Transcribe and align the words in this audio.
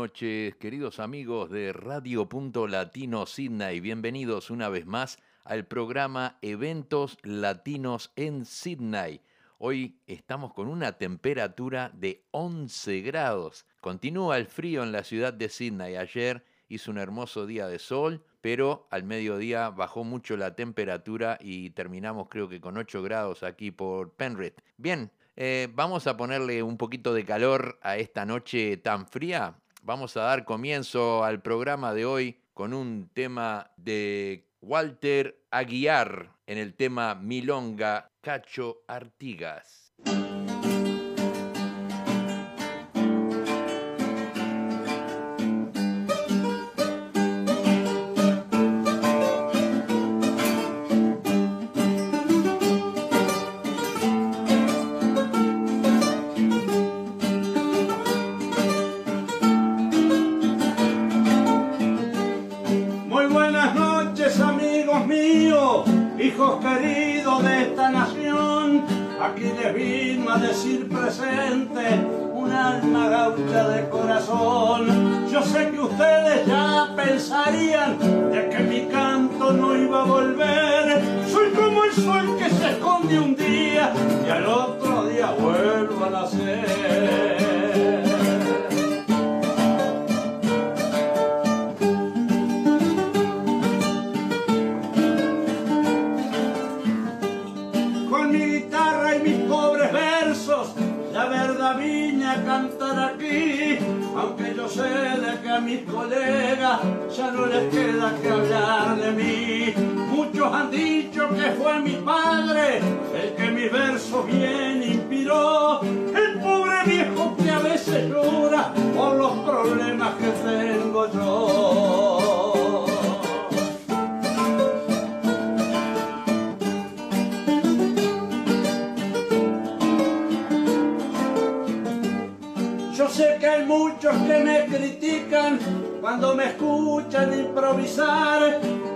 Noches, 0.00 0.54
queridos 0.54 1.00
amigos 1.00 1.50
de 1.50 1.72
Radio 1.72 2.28
Punto 2.28 2.68
Latino 2.68 3.26
Sydney. 3.26 3.80
Bienvenidos 3.80 4.48
una 4.48 4.68
vez 4.68 4.86
más 4.86 5.18
al 5.42 5.66
programa 5.66 6.38
Eventos 6.40 7.18
Latinos 7.24 8.12
en 8.14 8.44
Sydney. 8.44 9.20
Hoy 9.58 9.98
estamos 10.06 10.54
con 10.54 10.68
una 10.68 10.92
temperatura 10.98 11.90
de 11.92 12.22
11 12.30 13.00
grados. 13.00 13.66
Continúa 13.80 14.36
el 14.36 14.46
frío 14.46 14.84
en 14.84 14.92
la 14.92 15.02
ciudad 15.02 15.32
de 15.32 15.48
Sydney. 15.48 15.96
Ayer 15.96 16.44
hizo 16.68 16.92
un 16.92 16.98
hermoso 16.98 17.44
día 17.44 17.66
de 17.66 17.80
sol, 17.80 18.24
pero 18.40 18.86
al 18.92 19.02
mediodía 19.02 19.68
bajó 19.70 20.04
mucho 20.04 20.36
la 20.36 20.54
temperatura 20.54 21.38
y 21.40 21.70
terminamos 21.70 22.28
creo 22.28 22.48
que 22.48 22.60
con 22.60 22.76
8 22.76 23.02
grados 23.02 23.42
aquí 23.42 23.72
por 23.72 24.12
Penrith. 24.14 24.60
Bien, 24.76 25.10
eh, 25.40 25.68
vamos 25.72 26.08
a 26.08 26.16
ponerle 26.16 26.62
un 26.62 26.76
poquito 26.76 27.14
de 27.14 27.24
calor 27.24 27.80
a 27.82 27.96
esta 27.96 28.24
noche 28.24 28.76
tan 28.76 29.08
fría. 29.08 29.56
Vamos 29.82 30.16
a 30.16 30.22
dar 30.22 30.44
comienzo 30.44 31.24
al 31.24 31.40
programa 31.40 31.94
de 31.94 32.04
hoy 32.04 32.40
con 32.52 32.74
un 32.74 33.10
tema 33.14 33.70
de 33.76 34.48
Walter 34.60 35.40
Aguiar 35.50 36.32
en 36.46 36.58
el 36.58 36.74
tema 36.74 37.14
Milonga 37.14 38.10
Cacho 38.20 38.82
Artigas. 38.88 39.94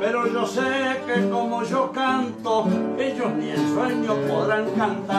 Pero 0.00 0.26
yo 0.26 0.46
sé 0.46 1.00
que 1.06 1.28
como 1.30 1.62
yo 1.62 1.92
canto, 1.92 2.66
ellos 2.98 3.32
ni 3.38 3.50
en 3.50 3.74
sueño 3.74 4.14
podrán 4.28 4.70
cantar. 4.70 5.11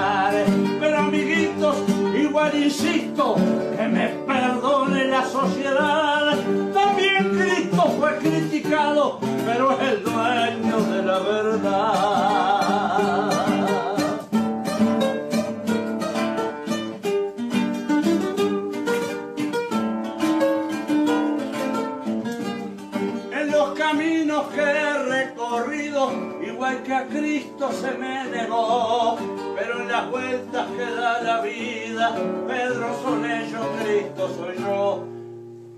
Cristo 27.53 27.71
se 27.71 27.97
me 27.99 28.23
negó, 28.25 29.15
pero 29.55 29.81
en 29.81 29.87
las 29.87 30.09
vueltas 30.09 30.67
que 30.71 30.85
da 30.95 31.21
la 31.21 31.41
vida, 31.41 32.15
Pedro 32.47 32.99
son 33.03 33.25
ellos, 33.29 33.65
Cristo 33.79 34.29
soy 34.35 34.57
yo. 34.57 35.03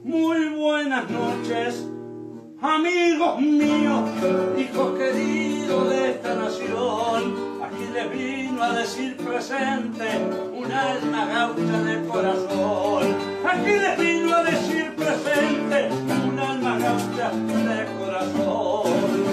Muy 0.03 0.50
buenas 0.56 1.09
noches, 1.09 1.86
amigos 2.62 3.41
míos, 3.41 4.09
hijos 4.58 4.97
queridos 4.97 5.90
de 5.90 6.12
esta 6.12 6.36
nación. 6.36 7.36
Aquí 7.62 7.88
les 7.94 8.12
vino 8.12 8.63
a 8.63 8.72
decir 8.72 9.18
presente 9.18 10.07
un 10.53 10.72
alma 10.72 11.25
gaucha 11.25 11.84
de 11.84 12.07
corazón. 12.07 13.16
Aquí 13.46 13.72
les 13.72 14.00
vino 14.00 14.34
a 14.34 14.44
decir 14.44 14.95
presente 14.95 15.89
un 16.25 16.39
alma 16.39 16.78
gaucha 16.80 17.31
de 17.31 17.86
corazón. 18.00 19.25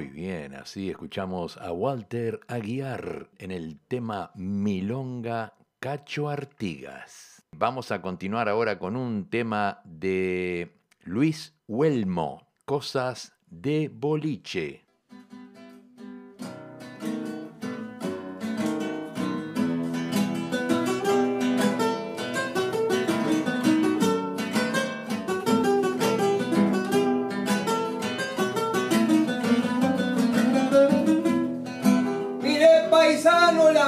Muy 0.00 0.08
bien, 0.08 0.54
así 0.54 0.88
escuchamos 0.88 1.58
a 1.58 1.72
Walter 1.72 2.40
Aguiar 2.48 3.28
en 3.36 3.50
el 3.50 3.78
tema 3.80 4.30
Milonga 4.34 5.52
Cacho 5.78 6.30
Artigas. 6.30 7.42
Vamos 7.54 7.92
a 7.92 8.00
continuar 8.00 8.48
ahora 8.48 8.78
con 8.78 8.96
un 8.96 9.28
tema 9.28 9.82
de 9.84 10.74
Luis 11.02 11.54
Huelmo, 11.68 12.48
Cosas 12.64 13.34
de 13.50 13.90
Boliche. 13.92 14.86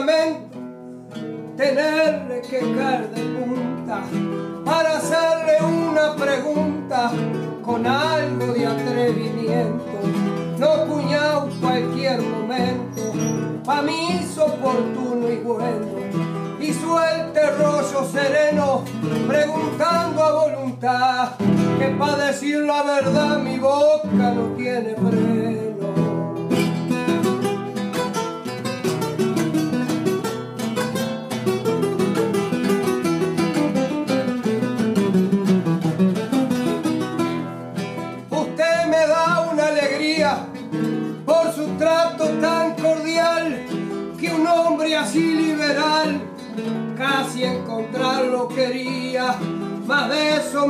Lamento 0.04 0.58
tenerle 1.56 2.40
que 2.42 2.58
caer 2.58 3.10
de 3.10 3.22
punta 3.22 4.02
para 4.64 4.96
hacerle 4.96 5.58
una 5.64 6.16
pregunta 6.16 7.12
con 7.62 7.86
algo 7.86 8.46
de 8.52 8.66
atrevimiento. 8.66 9.98
No 10.58 10.86
cuñado 10.86 11.48
cualquier 11.60 12.20
momento, 12.20 13.02
pa' 13.64 13.82
mí 13.82 14.26
oportuno 14.38 15.30
y 15.30 15.36
bueno. 15.36 15.86
Y 16.60 16.72
suelte 16.72 17.50
rollo 17.50 18.04
sereno, 18.10 18.84
preguntando 19.28 20.22
a 20.22 20.46
voluntad, 20.46 21.28
que 21.78 21.88
pa' 21.98 22.16
decir 22.16 22.58
la 22.60 22.82
verdad 22.82 23.38
mi 23.38 23.58
boca 23.58 24.32
no 24.34 24.54
tiene 24.56 24.94
freno. 24.94 25.71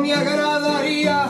Me 0.03 0.13
agradaría 0.13 1.27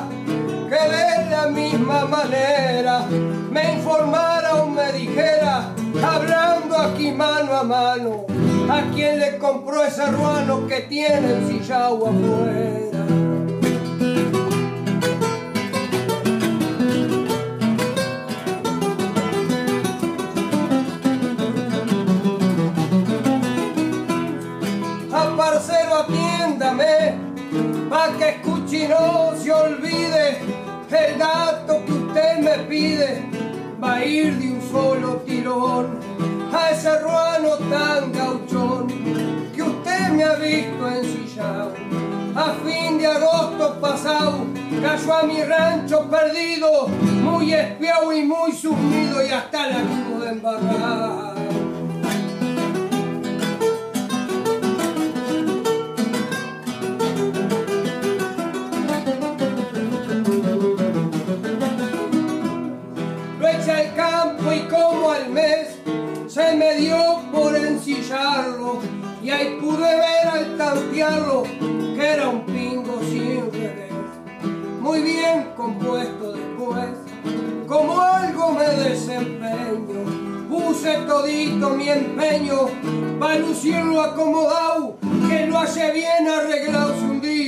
que 0.71 0.83
de 0.97 1.31
la 1.31 1.47
misma 1.49 2.07
manera 2.07 3.05
me 3.51 3.75
informara 3.75 4.55
o 4.63 4.67
me 4.67 4.91
dijera, 4.93 5.75
hablando 6.03 6.79
aquí 6.79 7.13
mano 7.13 7.55
a 7.55 7.65
mano, 7.65 8.25
a 8.71 8.81
quien 8.95 9.21
le 9.21 9.37
compró 9.37 9.85
ese 9.85 10.07
ruano 10.07 10.67
que 10.67 10.81
tiene 10.89 11.35
el 11.35 11.47
sillao 11.49 12.07
afuera. 12.07 12.92
Perdido, 46.43 46.89
muy 46.89 47.53
espiado 47.53 48.13
y 48.13 48.23
muy 48.23 48.53
sumido 48.53 49.02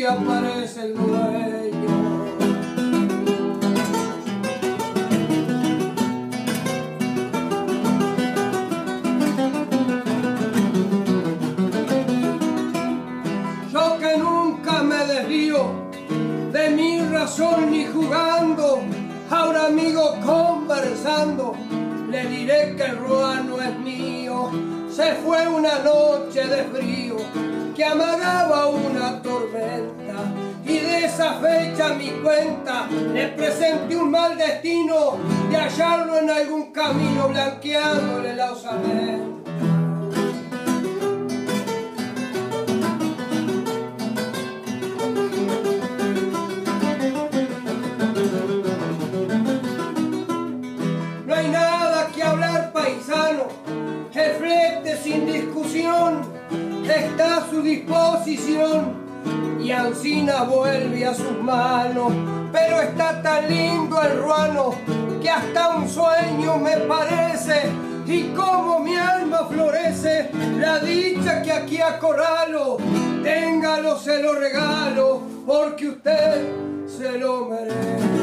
si 0.05 0.11
un 0.11 0.25
día 0.25 0.35
parece 0.35 0.81
el 0.83 0.95
dueño. 0.95 2.25
Yo 13.73 13.99
que 13.99 14.19
nunca 14.19 14.83
me 14.83 15.07
desvío 15.07 15.73
de 16.53 16.71
mi 16.71 17.01
razón 17.01 17.71
ni 17.71 17.87
jugando, 17.87 18.83
ahora 19.31 19.67
amigo 19.67 20.17
conversando, 20.25 21.55
le 22.11 22.27
diré 22.29 22.77
que 22.77 22.83
el 22.83 22.99
ruano 22.99 23.61
es 23.61 23.79
mío. 23.79 24.51
Se 24.91 25.15
fue 25.15 25.49
una 25.49 25.79
noche 25.79 26.47
de 26.47 26.65
frío 26.65 27.17
que 27.75 27.85
amagaba 27.85 28.67
una 28.69 29.21
esa 31.05 31.35
fecha 31.35 31.91
mi 31.95 32.11
cuenta 32.23 32.87
le 33.13 33.29
presenté 33.29 33.95
un 33.95 34.11
mal 34.11 34.39
destino 34.39 35.19
de 35.51 35.57
hallarlo 35.57 36.19
en 36.19 36.31
algún 36.31 36.73
camino 36.73 37.29
blanqueándole 37.29 38.35
la 38.35 38.53
osamenta. 38.53 39.51
No 51.27 51.35
hay 51.35 51.49
nada 51.49 52.09
que 52.15 52.23
hablar 52.23 52.73
paisano, 52.73 53.49
el 54.15 54.33
flete 54.37 54.97
sin 55.03 55.27
discusión 55.27 56.23
está 56.89 57.39
a 57.39 57.51
su 57.51 57.61
disposición 57.61 59.04
y 59.65 59.73
Ancina 59.73 60.43
vuelve 60.43 61.07
a 61.07 61.15
sus 61.15 61.41
manos, 61.41 62.13
pero 62.53 62.83
está 62.83 63.23
tan 63.23 63.49
lindo 63.49 64.01
el 64.03 64.19
ruano 64.19 64.75
que 65.23 65.31
hasta 65.31 65.77
un 65.77 65.89
sueño 65.89 66.59
me 66.59 66.77
parece 66.81 67.63
y 68.07 68.25
como 68.35 68.81
mi 68.81 68.95
alma 68.95 69.47
florece, 69.51 70.31
la 70.59 70.79
dicha 70.81 71.41
que 71.41 71.51
aquí 71.51 71.81
acorralo, 71.81 72.77
téngalo, 73.23 73.99
se 73.99 74.23
lo 74.23 74.35
regalo, 74.35 75.23
porque 75.47 75.89
usted 75.89 76.47
se 76.87 77.19
lo 77.19 77.47
merece. 77.47 78.14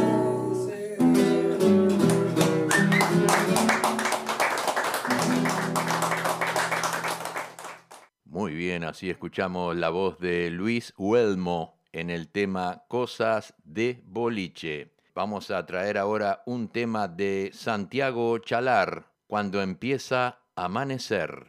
Muy 8.51 8.57
bien, 8.57 8.83
así 8.83 9.09
escuchamos 9.09 9.77
la 9.77 9.89
voz 9.89 10.19
de 10.19 10.49
Luis 10.51 10.93
Huelmo 10.97 11.79
en 11.93 12.09
el 12.09 12.27
tema 12.27 12.83
Cosas 12.89 13.53
de 13.63 14.03
Boliche. 14.05 14.91
Vamos 15.15 15.51
a 15.51 15.65
traer 15.65 15.97
ahora 15.97 16.43
un 16.45 16.67
tema 16.67 17.07
de 17.07 17.51
Santiago 17.53 18.37
Chalar, 18.39 19.07
cuando 19.25 19.61
empieza 19.61 20.41
a 20.57 20.65
amanecer. 20.65 21.47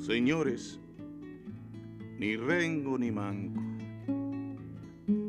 Señores, 0.00 0.80
ni 2.18 2.36
rengo 2.36 2.98
ni 2.98 3.12
manco, 3.12 3.67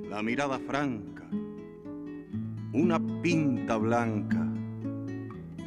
la 0.09 0.23
mirada 0.23 0.57
franca, 0.57 1.23
una 2.73 2.99
pinta 3.21 3.77
blanca, 3.77 4.43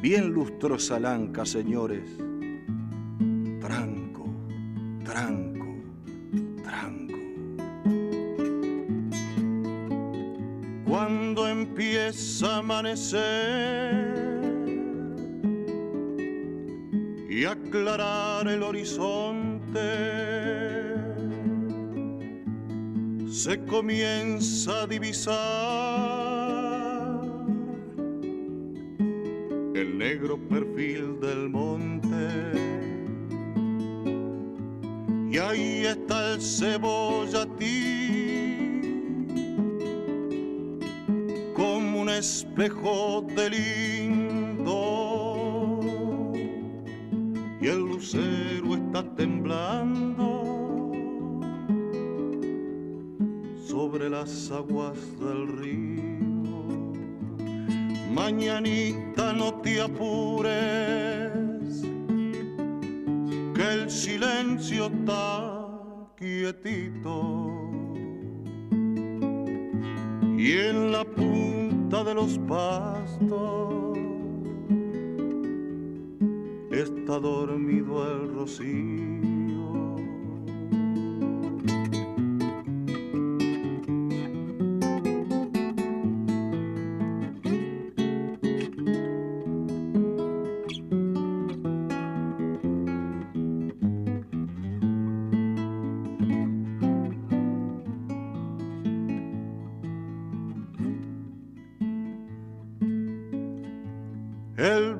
bien 0.01 0.33
lustrosa 0.33 0.99
lanca, 0.99 1.45
señores, 1.45 2.03
tranco, 3.61 4.25
tranco, 5.05 5.65
tranco. 6.61 7.19
Cuando 10.85 11.47
empieza 11.47 12.55
a 12.55 12.57
amanecer 12.57 13.23
y 17.29 17.45
aclarar 17.45 18.49
el 18.49 18.61
horizonte, 18.61 19.22
se 23.43 23.59
comienza 23.65 24.83
a 24.83 24.87
divisar 24.87 26.12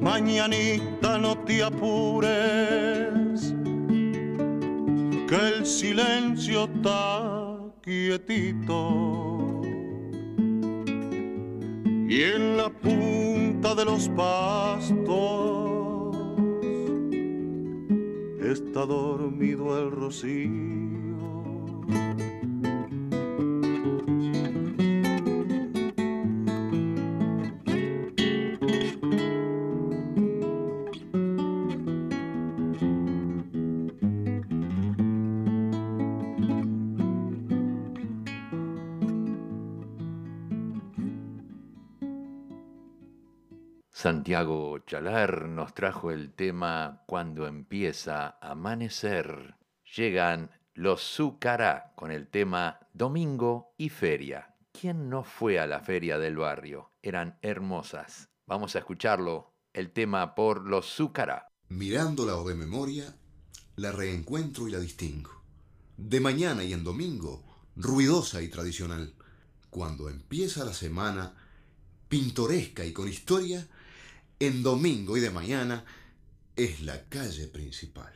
Mañanita 0.00 1.18
no 1.18 1.36
te 1.38 1.62
apures, 1.62 3.52
que 5.28 5.36
el 5.54 5.66
silencio 5.66 6.64
está 6.64 7.58
quietito. 7.82 9.60
Y 12.08 12.22
en 12.22 12.56
la 12.56 12.70
de 13.80 13.86
los 13.86 14.08
pastos 14.10 15.10
está 18.42 18.84
dormido 18.84 19.78
el 19.78 19.90
rocío. 19.90 20.79
Santiago 44.02 44.78
Chalar 44.86 45.46
nos 45.46 45.74
trajo 45.74 46.10
el 46.10 46.32
tema 46.32 47.02
Cuando 47.04 47.46
empieza 47.46 48.38
a 48.40 48.52
amanecer. 48.52 49.56
Llegan 49.94 50.50
los 50.72 51.02
Zucará 51.02 51.92
con 51.96 52.10
el 52.10 52.28
tema 52.28 52.80
Domingo 52.94 53.74
y 53.76 53.90
Feria. 53.90 54.56
¿Quién 54.72 55.10
no 55.10 55.22
fue 55.22 55.58
a 55.58 55.66
la 55.66 55.80
feria 55.80 56.16
del 56.16 56.38
barrio? 56.38 56.92
Eran 57.02 57.38
hermosas. 57.42 58.30
Vamos 58.46 58.74
a 58.74 58.78
escucharlo, 58.78 59.52
el 59.74 59.92
tema 59.92 60.34
por 60.34 60.66
los 60.66 60.86
Zucará. 60.96 61.48
Mirándola 61.68 62.36
o 62.36 62.48
de 62.48 62.54
memoria, 62.54 63.14
la 63.76 63.92
reencuentro 63.92 64.66
y 64.66 64.70
la 64.70 64.78
distingo. 64.78 65.42
De 65.98 66.20
mañana 66.20 66.64
y 66.64 66.72
en 66.72 66.84
domingo, 66.84 67.44
ruidosa 67.76 68.40
y 68.40 68.48
tradicional. 68.48 69.12
Cuando 69.68 70.08
empieza 70.08 70.64
la 70.64 70.72
semana, 70.72 71.34
pintoresca 72.08 72.86
y 72.86 72.94
con 72.94 73.06
historia, 73.06 73.68
en 74.40 74.62
domingo 74.62 75.18
y 75.18 75.20
de 75.20 75.30
mañana 75.30 75.84
es 76.56 76.80
la 76.80 77.04
calle 77.10 77.46
principal. 77.46 78.10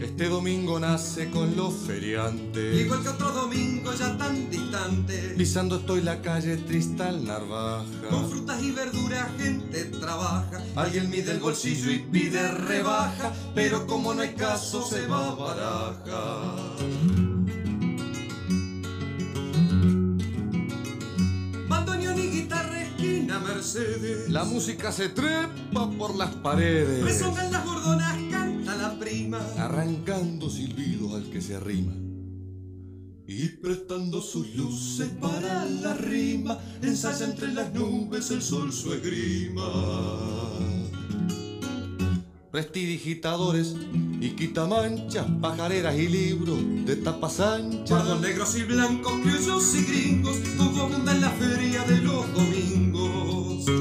Este 0.00 0.28
domingo 0.28 0.78
nace 0.78 1.28
con 1.30 1.56
los 1.56 1.74
feriantes. 1.74 2.80
Igual 2.80 3.02
que 3.02 3.08
otro 3.08 3.32
domingo 3.32 3.92
ya 3.94 4.16
tan 4.16 4.48
distante. 4.48 5.34
Pisando 5.36 5.78
estoy 5.78 6.02
la 6.02 6.22
calle 6.22 6.56
Tristal 6.58 7.24
Narvaja. 7.24 7.84
Con 8.08 8.30
frutas 8.30 8.62
y 8.62 8.70
verduras 8.70 9.28
gente 9.38 9.86
trabaja. 9.86 10.62
Alguien 10.76 11.10
mide 11.10 11.32
el 11.32 11.40
bolsillo 11.40 11.90
y 11.90 11.98
pide 11.98 12.48
rebaja. 12.52 13.32
Pero 13.56 13.88
como 13.88 14.14
no 14.14 14.22
hay 14.22 14.34
caso 14.34 14.86
se 14.86 15.04
va 15.08 15.30
a 15.30 15.34
baraja. 15.34 16.74
Mercedes. 23.64 24.28
La 24.28 24.44
música 24.44 24.92
se 24.92 25.08
trepa 25.08 25.90
por 25.96 26.14
las 26.14 26.34
paredes. 26.36 27.02
Resonan 27.02 27.50
las 27.50 27.64
gordonas, 27.64 28.14
canta 28.30 28.76
la 28.76 28.98
prima. 28.98 29.38
Arrancando 29.56 30.50
silbidos 30.50 31.14
al 31.14 31.30
que 31.30 31.40
se 31.40 31.54
arrima. 31.54 31.94
Y 33.26 33.48
prestando 33.48 34.20
sus 34.20 34.54
luces 34.54 35.08
para 35.18 35.64
la 35.64 35.94
rima, 35.94 36.58
ensaya 36.82 37.24
entre 37.24 37.54
las 37.54 37.72
nubes 37.72 38.30
el 38.30 38.42
sol 38.42 38.70
su 38.70 38.92
esgrima. 38.92 39.64
Prestidigitadores 42.52 43.74
y 44.20 44.28
quitamanchas, 44.36 45.26
pajareras 45.40 45.96
y 45.96 46.08
libros 46.08 46.58
de 46.84 46.96
tapas 46.96 47.40
anchas. 47.40 47.98
Pardos 47.98 48.20
negros 48.20 48.56
y 48.58 48.64
blancos, 48.64 49.12
criollos 49.22 49.74
y 49.74 49.84
gringos, 49.84 50.36
todo 50.58 50.82
abunda 50.82 51.12
en 51.12 51.20
la 51.22 51.30
feria 51.30 51.82
de 51.84 52.02
los 52.02 52.30
domingos. 52.34 52.83
El 53.66 53.72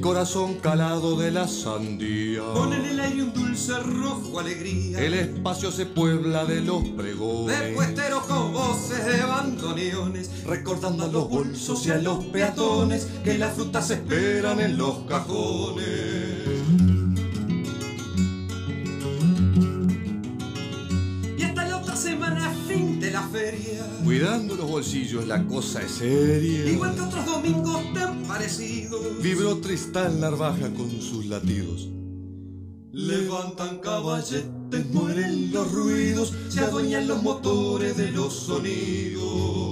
corazón 0.00 0.54
calado 0.60 1.16
de 1.16 1.32
la 1.32 1.48
sandía. 1.48 2.42
Con 2.54 2.72
en 2.72 2.84
el 2.84 3.00
aire 3.00 3.24
un 3.24 3.32
dulce 3.32 3.76
rojo 3.80 4.38
alegría. 4.38 5.00
El 5.00 5.14
espacio 5.14 5.72
se 5.72 5.86
puebla 5.86 6.44
de 6.44 6.60
los 6.60 6.84
pregones. 6.90 7.58
De 7.58 7.72
puesteros 7.72 8.22
con 8.26 8.52
voces 8.52 9.04
de 9.04 9.24
bandoneones, 9.24 10.44
recordando 10.44 11.04
a 11.04 11.08
los 11.08 11.28
bolsos 11.28 11.84
y 11.86 11.90
a 11.90 11.96
los 11.98 12.24
peatones 12.26 13.08
que 13.24 13.36
las 13.36 13.54
frutas 13.54 13.88
se 13.88 13.94
esperan 13.94 14.60
en 14.60 14.78
los 14.78 14.98
cajones. 15.08 17.01
La 23.22 23.28
feria. 23.28 23.86
Cuidando 24.04 24.54
los 24.56 24.68
bolsillos, 24.68 25.26
la 25.26 25.46
cosa 25.46 25.82
es 25.82 25.92
seria. 25.92 26.70
Igual 26.70 26.94
que 26.94 27.00
otros 27.00 27.26
domingos 27.26 27.80
tan 27.94 28.22
parecidos. 28.24 29.22
Vibró 29.22 29.58
Tristán 29.58 30.20
Narvaja 30.20 30.72
con 30.74 30.90
sus 30.90 31.26
latidos. 31.26 31.88
Levantan 32.92 33.78
caballetes, 33.78 34.86
mueren 34.92 35.50
los 35.52 35.72
ruidos, 35.72 36.34
se 36.48 36.60
adueñan 36.60 37.08
los 37.08 37.22
motores 37.22 37.96
de 37.96 38.10
los 38.10 38.34
sonidos. 38.34 39.71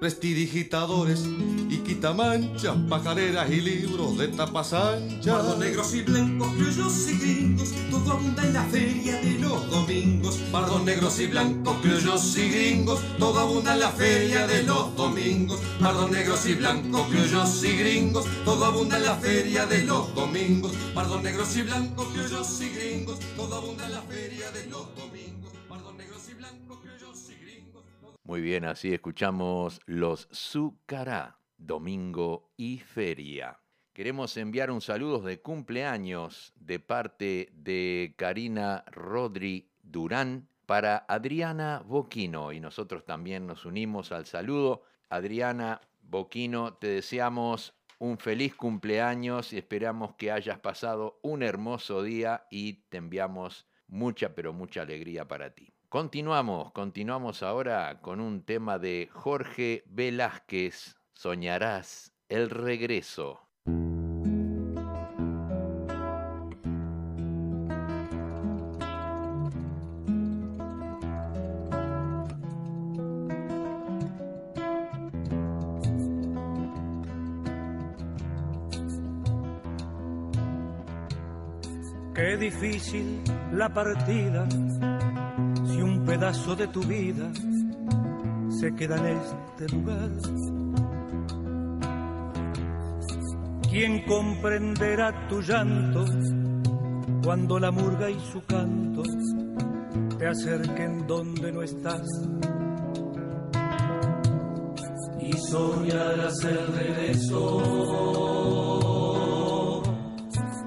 Prestidigitadores 0.00 1.24
y 1.68 1.78
quitamanchas, 1.78 2.76
pajareras 2.88 3.50
y 3.50 3.60
libros 3.60 4.16
de 4.16 4.28
tapas 4.28 4.72
anchas. 4.72 5.26
Pardos 5.26 5.58
negros 5.58 5.92
y 5.92 6.02
blancos, 6.02 6.52
criollos 6.54 7.08
y 7.08 7.18
gringos, 7.18 7.74
todo 7.90 8.12
abunda 8.12 8.44
en 8.44 8.52
la 8.54 8.62
feria 8.66 9.20
de 9.20 9.38
los 9.40 9.68
domingos. 9.68 10.36
Pardos 10.52 10.84
negros 10.84 11.18
y 11.18 11.26
blancos, 11.26 11.76
criollos 11.82 12.36
y 12.36 12.48
gringos, 12.48 13.00
todo 13.18 13.40
abunda 13.40 13.74
en 13.74 13.80
la 13.80 13.90
feria 13.90 14.46
de 14.46 14.62
los 14.62 14.94
domingos. 14.94 15.58
Pardos 15.80 16.12
negros 16.12 16.46
y 16.46 16.54
blancos, 16.54 17.08
criollos 17.08 17.64
y 17.64 17.76
gringos, 17.76 18.24
todo 18.44 18.64
abunda 18.66 18.98
en 18.98 19.02
la 19.04 19.16
feria 19.16 19.66
de 19.66 19.82
los 19.82 20.14
domingos. 20.14 20.72
Pardos 20.94 21.22
negros 21.24 21.56
y 21.56 21.62
blancos, 21.62 22.06
criollos 22.12 22.60
y 22.60 22.68
gringos, 22.68 23.18
todo 23.36 23.56
abunda 23.56 23.84
en 23.84 23.92
la 23.94 24.02
feria 24.02 24.48
de 24.52 24.66
los 24.66 24.94
domingos. 24.94 25.37
Muy 28.28 28.42
bien, 28.42 28.66
así 28.66 28.92
escuchamos 28.92 29.80
los 29.86 30.28
Zucará, 30.34 31.38
Domingo 31.56 32.52
y 32.58 32.76
Feria. 32.76 33.58
Queremos 33.94 34.36
enviar 34.36 34.70
un 34.70 34.82
saludo 34.82 35.20
de 35.20 35.40
cumpleaños 35.40 36.52
de 36.54 36.78
parte 36.78 37.48
de 37.54 38.14
Karina 38.18 38.84
Rodri 38.88 39.70
Durán 39.82 40.46
para 40.66 41.06
Adriana 41.08 41.82
Boquino 41.86 42.52
y 42.52 42.60
nosotros 42.60 43.06
también 43.06 43.46
nos 43.46 43.64
unimos 43.64 44.12
al 44.12 44.26
saludo. 44.26 44.82
Adriana 45.08 45.80
Boquino, 46.02 46.74
te 46.74 46.88
deseamos 46.88 47.72
un 47.98 48.18
feliz 48.18 48.54
cumpleaños 48.54 49.54
y 49.54 49.56
esperamos 49.56 50.16
que 50.16 50.32
hayas 50.32 50.58
pasado 50.58 51.18
un 51.22 51.42
hermoso 51.42 52.02
día 52.02 52.46
y 52.50 52.82
te 52.90 52.98
enviamos 52.98 53.66
mucha, 53.86 54.34
pero 54.34 54.52
mucha 54.52 54.82
alegría 54.82 55.26
para 55.26 55.54
ti. 55.54 55.77
Continuamos, 55.90 56.70
continuamos 56.72 57.42
ahora 57.42 58.02
con 58.02 58.20
un 58.20 58.42
tema 58.42 58.78
de 58.78 59.08
Jorge 59.10 59.84
Velázquez, 59.86 60.98
Soñarás 61.14 62.12
El 62.28 62.50
regreso. 62.50 63.40
Qué 82.14 82.36
difícil 82.36 83.22
la 83.52 83.72
partida 83.72 84.46
pedazo 86.08 86.56
de 86.56 86.66
tu 86.68 86.80
vida 86.80 87.30
se 88.48 88.74
queda 88.74 88.96
en 88.96 89.18
este 89.18 89.68
lugar. 89.76 90.10
¿Quién 93.70 94.06
comprenderá 94.06 95.28
tu 95.28 95.42
llanto 95.42 96.06
cuando 97.22 97.58
la 97.58 97.70
murga 97.70 98.08
y 98.08 98.18
su 98.32 98.42
canto 98.46 99.02
te 100.18 100.26
acerquen 100.26 101.06
donde 101.06 101.52
no 101.52 101.62
estás? 101.62 102.08
Y 105.20 105.32
soñarás 105.50 106.42
el 106.44 106.66
regreso 106.68 107.62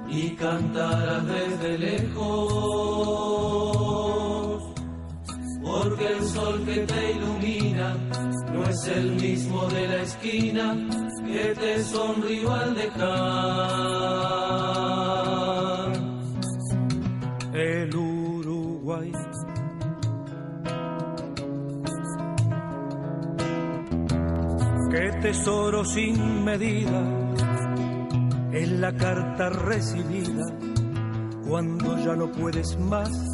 y 0.07 0.35
cantarás 0.35 1.25
desde 1.25 1.77
lejos, 1.79 3.30
sol 6.41 6.57
que 6.65 6.77
te 6.91 7.11
ilumina 7.11 7.95
no 8.53 8.63
es 8.63 8.87
el 8.87 9.11
mismo 9.11 9.65
de 9.67 9.87
la 9.87 10.01
esquina 10.01 10.75
que 11.25 11.55
te 11.61 11.83
sonrió 11.83 12.51
al 12.53 12.75
dejar 12.75 14.21
el 17.53 17.95
Uruguay. 17.95 19.11
Qué 24.91 25.11
tesoro 25.21 25.85
sin 25.85 26.43
medida 26.43 27.01
es 28.51 28.69
la 28.69 28.93
carta 28.93 29.49
recibida 29.49 30.45
cuando 31.47 31.97
ya 32.03 32.15
no 32.15 32.31
puedes 32.31 32.77
más. 32.79 33.30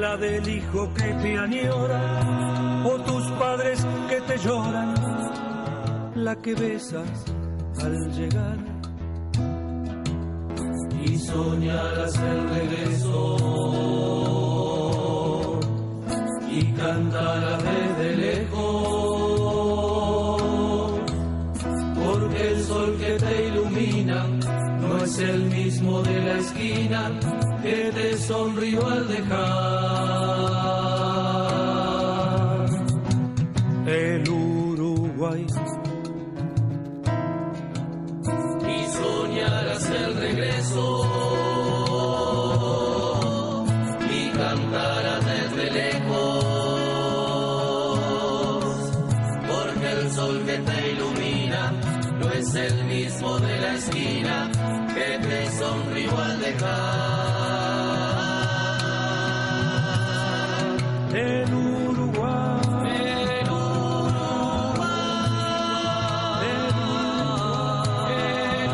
La 0.00 0.16
del 0.16 0.48
hijo 0.48 0.90
que 0.94 1.12
te 1.12 1.38
añora 1.38 2.82
o 2.86 2.98
tus 3.02 3.22
padres 3.32 3.86
que 4.08 4.18
te 4.22 4.38
lloran, 4.38 4.94
la 6.14 6.34
que 6.36 6.54
besas 6.54 7.24
al 7.84 8.10
llegar. 8.12 8.56
Y 11.04 11.18
soñarás 11.18 12.16
el 12.16 12.48
regreso 12.48 13.36
y 16.50 16.64
cantarás 16.72 17.62
desde 17.62 18.16
lejos, 18.16 18.52
porque 22.02 22.48
el 22.52 22.62
sol 22.64 22.96
que 22.98 23.12
te 23.18 23.48
ilumina 23.48 24.24
no 24.80 24.96
es 25.04 25.18
el 25.18 25.42
mismo 25.44 26.00
de 26.00 26.20
la 26.22 26.38
esquina 26.38 27.19
que 27.62 27.90
te 27.92 28.16
sonrió 28.16 28.86
al 28.86 29.08
dejar. 29.08 29.40
El 33.86 34.28
Uruguay. 34.28 35.46
Y 38.68 38.84
soñarás 38.92 39.90
el 39.90 40.14
regreso. 40.14 41.06
Y 44.10 44.30
cantarás 44.30 45.24
desde 45.26 45.70
lejos, 45.70 46.34
porque 49.48 49.92
el 49.92 50.10
sol 50.10 50.42
que 50.46 50.58
te 50.58 50.92
ilumina 50.92 51.72
no 52.20 52.30
es 52.32 52.54
el 52.54 52.84
mismo 52.84 53.38
de 53.38 53.60
la 53.60 53.74
esquina 53.74 54.50
que 54.94 55.18
te 55.28 55.50
sonrió 55.52 56.18
al 56.18 56.40
dejar 56.40 57.39
el 61.14 61.54
Uruguay. 61.54 62.60
El 62.84 63.48
Uruguay. 63.50 64.90
El 68.08 68.70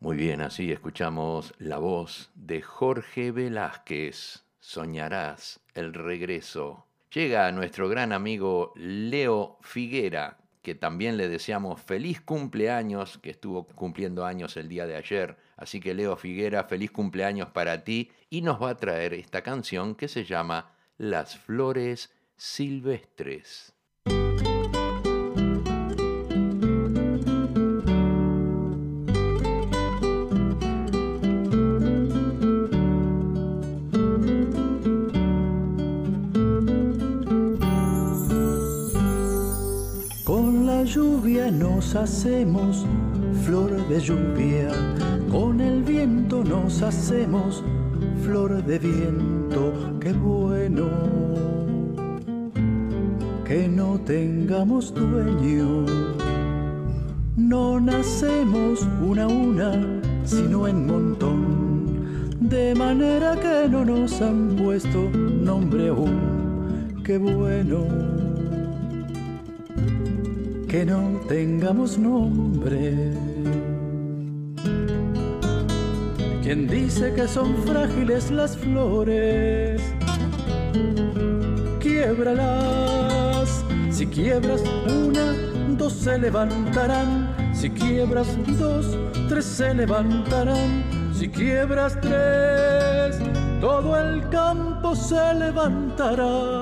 Muy 0.00 0.16
bien, 0.16 0.40
así 0.40 0.72
escuchamos 0.72 1.54
la 1.58 1.78
voz 1.78 2.30
de 2.34 2.62
Jorge 2.62 3.30
Velázquez. 3.32 4.44
Soñarás 4.60 5.60
el 5.74 5.92
regreso. 5.92 6.86
Llega 7.14 7.52
nuestro 7.52 7.90
gran 7.90 8.10
amigo 8.10 8.72
Leo 8.74 9.58
Figuera, 9.60 10.38
que 10.62 10.74
también 10.74 11.18
le 11.18 11.28
deseamos 11.28 11.78
feliz 11.82 12.22
cumpleaños, 12.22 13.18
que 13.18 13.28
estuvo 13.28 13.66
cumpliendo 13.66 14.24
años 14.24 14.56
el 14.56 14.70
día 14.70 14.86
de 14.86 14.96
ayer. 14.96 15.36
Así 15.58 15.78
que 15.78 15.92
Leo 15.92 16.16
Figuera, 16.16 16.64
feliz 16.64 16.90
cumpleaños 16.90 17.50
para 17.50 17.84
ti 17.84 18.10
y 18.30 18.40
nos 18.40 18.62
va 18.62 18.70
a 18.70 18.76
traer 18.78 19.12
esta 19.12 19.42
canción 19.42 19.94
que 19.94 20.08
se 20.08 20.24
llama 20.24 20.74
Las 20.96 21.36
Flores 21.36 22.14
Silvestres. 22.36 23.71
Nos 41.50 41.94
hacemos 41.96 42.86
flor 43.44 43.70
de 43.88 44.00
lluvia, 44.00 44.70
con 45.30 45.60
el 45.60 45.82
viento 45.82 46.44
nos 46.44 46.82
hacemos 46.82 47.64
flor 48.22 48.64
de 48.64 48.78
viento, 48.78 49.72
qué 50.00 50.12
bueno 50.12 50.88
que 53.44 53.68
no 53.68 53.98
tengamos 54.00 54.94
dueño. 54.94 55.84
No 57.36 57.80
nacemos 57.80 58.86
una 59.06 59.24
a 59.24 59.28
una, 59.28 59.72
sino 60.24 60.68
en 60.68 60.86
montón, 60.86 62.30
de 62.40 62.74
manera 62.74 63.34
que 63.36 63.68
no 63.68 63.84
nos 63.84 64.20
han 64.22 64.56
puesto 64.56 65.10
nombre 65.10 65.88
aún, 65.88 67.02
qué 67.04 67.18
bueno 67.18 68.11
que 70.72 70.86
no 70.86 71.20
tengamos 71.28 71.98
nombre. 71.98 73.12
¿Quién 76.42 76.66
dice 76.66 77.12
que 77.12 77.28
son 77.28 77.54
frágiles 77.66 78.30
las 78.30 78.56
flores? 78.56 79.82
Quiebralas. 81.78 83.62
Si 83.90 84.06
quiebras 84.06 84.62
una, 84.86 85.34
dos 85.76 85.92
se 85.92 86.16
levantarán. 86.18 87.36
Si 87.52 87.68
quiebras 87.68 88.28
dos, 88.58 88.96
tres 89.28 89.44
se 89.44 89.74
levantarán. 89.74 90.84
Si 91.12 91.28
quiebras 91.28 92.00
tres, 92.00 93.18
todo 93.60 94.00
el 94.00 94.26
campo 94.30 94.96
se 94.96 95.34
levantará. 95.34 96.61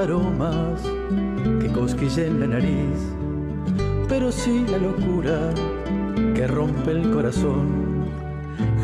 aromas 0.00 0.80
que 1.60 1.68
cosquillen 1.72 2.40
la 2.40 2.46
nariz, 2.46 2.98
pero 4.08 4.32
sí 4.32 4.64
la 4.70 4.78
locura 4.78 5.52
que 6.34 6.46
rompe 6.46 6.92
el 6.92 7.10
corazón. 7.10 8.06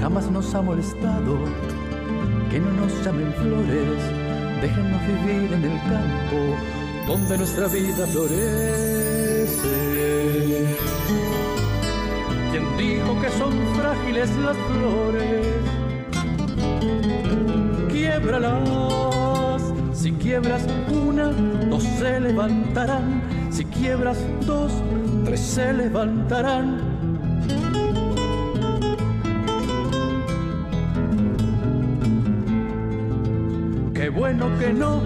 Jamás 0.01 0.31
nos 0.31 0.55
ha 0.55 0.63
molestado 0.63 1.39
que 2.51 2.61
no 2.61 2.71
nos 2.73 2.93
llamen 3.05 3.33
flores, 3.35 4.01
déjennos 4.61 5.01
vivir 5.07 5.53
en 5.53 5.65
el 5.65 5.79
campo 5.91 6.39
donde 7.07 7.39
nuestra 7.39 7.67
vida 7.69 8.07
florece. 8.07 9.57
¿Quién 12.51 12.77
dijo 12.77 13.21
que 13.21 13.31
son 13.31 13.53
frágiles 13.75 14.31
las 14.37 14.57
flores? 14.57 15.47
Quiebralas 17.91 19.06
si 20.07 20.13
quiebras 20.13 20.65
una, 20.89 21.33
dos 21.69 21.83
se 21.83 22.21
levantarán, 22.21 23.21
si 23.51 23.65
quiebras 23.65 24.17
dos, 24.47 24.71
tres 25.25 25.41
se 25.41 25.73
levantarán. 25.73 26.79
Qué 33.95 34.09
bueno 34.11 34.47
que 34.61 34.73
no, 34.73 35.03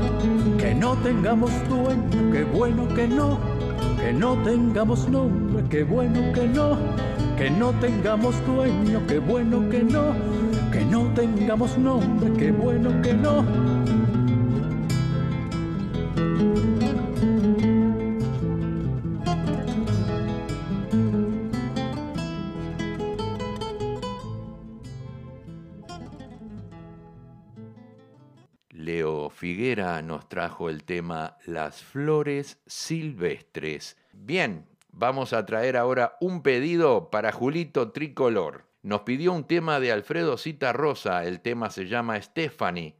que 0.58 0.74
no 0.74 0.94
tengamos 0.98 1.50
dueño, 1.70 2.30
qué 2.30 2.44
bueno 2.44 2.86
que 2.88 3.08
no, 3.08 3.38
que 3.96 4.12
no 4.12 4.34
tengamos 4.42 5.08
nombre, 5.08 5.64
qué 5.70 5.82
bueno 5.82 6.30
que 6.34 6.46
no, 6.46 6.76
que 7.38 7.50
no 7.50 7.70
tengamos 7.80 8.34
dueño, 8.46 9.00
qué 9.08 9.18
bueno 9.18 9.66
que 9.70 9.82
no, 9.82 10.12
que 10.70 10.84
no 10.84 11.04
tengamos 11.14 11.78
nombre, 11.78 12.30
qué 12.34 12.52
bueno 12.52 13.00
que 13.00 13.14
no. 13.14 13.69
Leo 28.90 29.30
Figuera 29.30 30.02
nos 30.02 30.28
trajo 30.28 30.68
el 30.68 30.82
tema 30.82 31.36
Las 31.46 31.80
flores 31.80 32.58
silvestres. 32.66 33.96
Bien, 34.12 34.66
vamos 34.90 35.32
a 35.32 35.46
traer 35.46 35.76
ahora 35.76 36.16
un 36.20 36.42
pedido 36.42 37.08
para 37.08 37.30
Julito 37.30 37.92
Tricolor. 37.92 38.66
Nos 38.82 39.02
pidió 39.02 39.32
un 39.32 39.44
tema 39.44 39.78
de 39.78 39.92
Alfredo 39.92 40.36
Cita 40.36 40.72
Rosa, 40.72 41.24
el 41.24 41.40
tema 41.40 41.70
se 41.70 41.86
llama 41.86 42.20
Stephanie. 42.20 42.96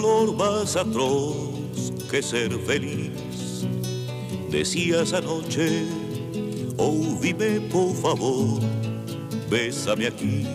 Dolor 0.00 0.34
más 0.34 0.74
atroz 0.74 1.36
que 2.10 2.20
ser 2.20 2.50
feliz. 2.66 3.64
Decías 4.50 5.12
anoche, 5.12 5.84
oh 6.78 7.16
dime 7.22 7.60
por 7.72 7.94
favor, 7.94 8.60
bésame 9.48 10.08
aquí, 10.08 10.46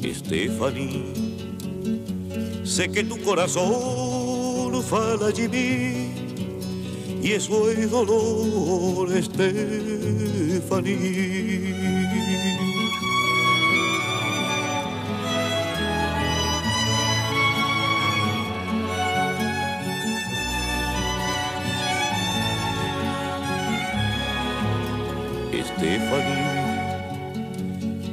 Stephanie. 0.00 1.02
Sé 2.62 2.88
que 2.88 3.02
tu 3.02 3.20
corazón 3.20 4.80
fala 4.84 5.32
mí 5.50 6.12
y 7.20 7.32
eso 7.32 7.68
es 7.68 7.90
dolor, 7.90 9.10
Stephanie. 9.22 10.14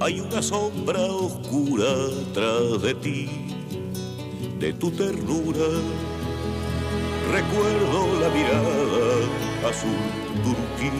Hay 0.00 0.20
una 0.20 0.40
sombra 0.40 1.02
oscura 1.02 1.92
tras 2.32 2.80
de 2.82 2.94
ti, 2.94 3.28
de 4.60 4.72
tu 4.72 4.90
ternura. 4.92 5.66
Recuerdo 7.32 8.20
la 8.20 8.28
mirada 8.30 9.18
azul 9.68 9.90
turquí, 10.44 10.92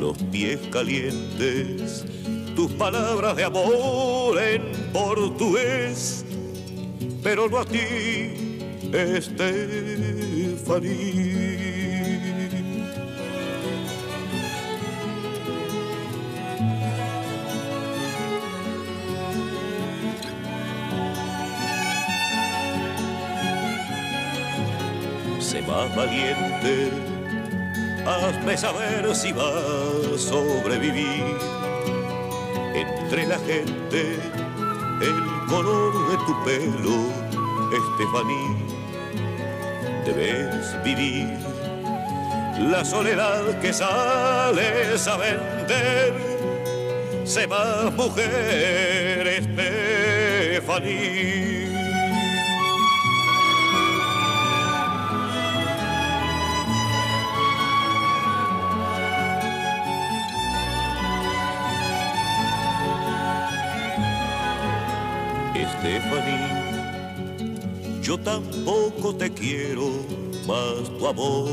los 0.00 0.18
pies 0.30 0.58
calientes, 0.70 2.04
tus 2.56 2.72
palabras 2.72 3.36
de 3.36 3.44
amor 3.44 4.36
en 4.42 4.62
portugués, 4.92 6.24
pero 7.22 7.48
no 7.48 7.58
a 7.58 7.64
ti, 7.64 8.58
Estefaní. 8.92 9.52
Valiente, 25.94 26.90
hazme 28.06 28.56
saber 28.56 29.14
si 29.14 29.32
vas 29.32 30.06
a 30.14 30.18
sobrevivir. 30.18 31.36
Entre 32.74 33.26
la 33.26 33.38
gente, 33.38 34.16
el 35.00 35.46
color 35.48 35.92
de 36.10 36.16
tu 36.26 36.44
pelo, 36.44 36.98
Estefaní, 37.78 38.46
debes 40.06 40.82
vivir. 40.82 41.38
La 42.70 42.84
soledad 42.84 43.58
que 43.60 43.72
sales 43.72 45.06
a 45.06 45.16
vender, 45.16 46.12
se 47.24 47.46
más 47.46 47.92
mujer, 47.94 49.26
Estefaní. 49.26 51.61
Yo 68.12 68.18
tampoco 68.18 69.14
te 69.14 69.32
quiero 69.32 69.88
más 70.46 70.86
tu 70.98 71.06
amor. 71.06 71.48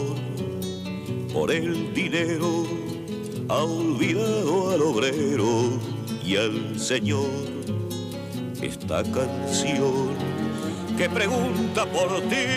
Por 1.32 1.52
el 1.52 1.94
dinero 1.94 2.66
ha 3.48 3.64
olvidado 3.64 4.72
al 4.72 4.82
obrero 4.82 5.80
y 6.22 6.36
al 6.36 6.78
Señor. 6.78 7.30
Esta 8.62 9.04
canción 9.04 10.10
que 10.98 11.10
pregunta 11.10 11.86
por 11.86 12.20
ti, 12.24 12.48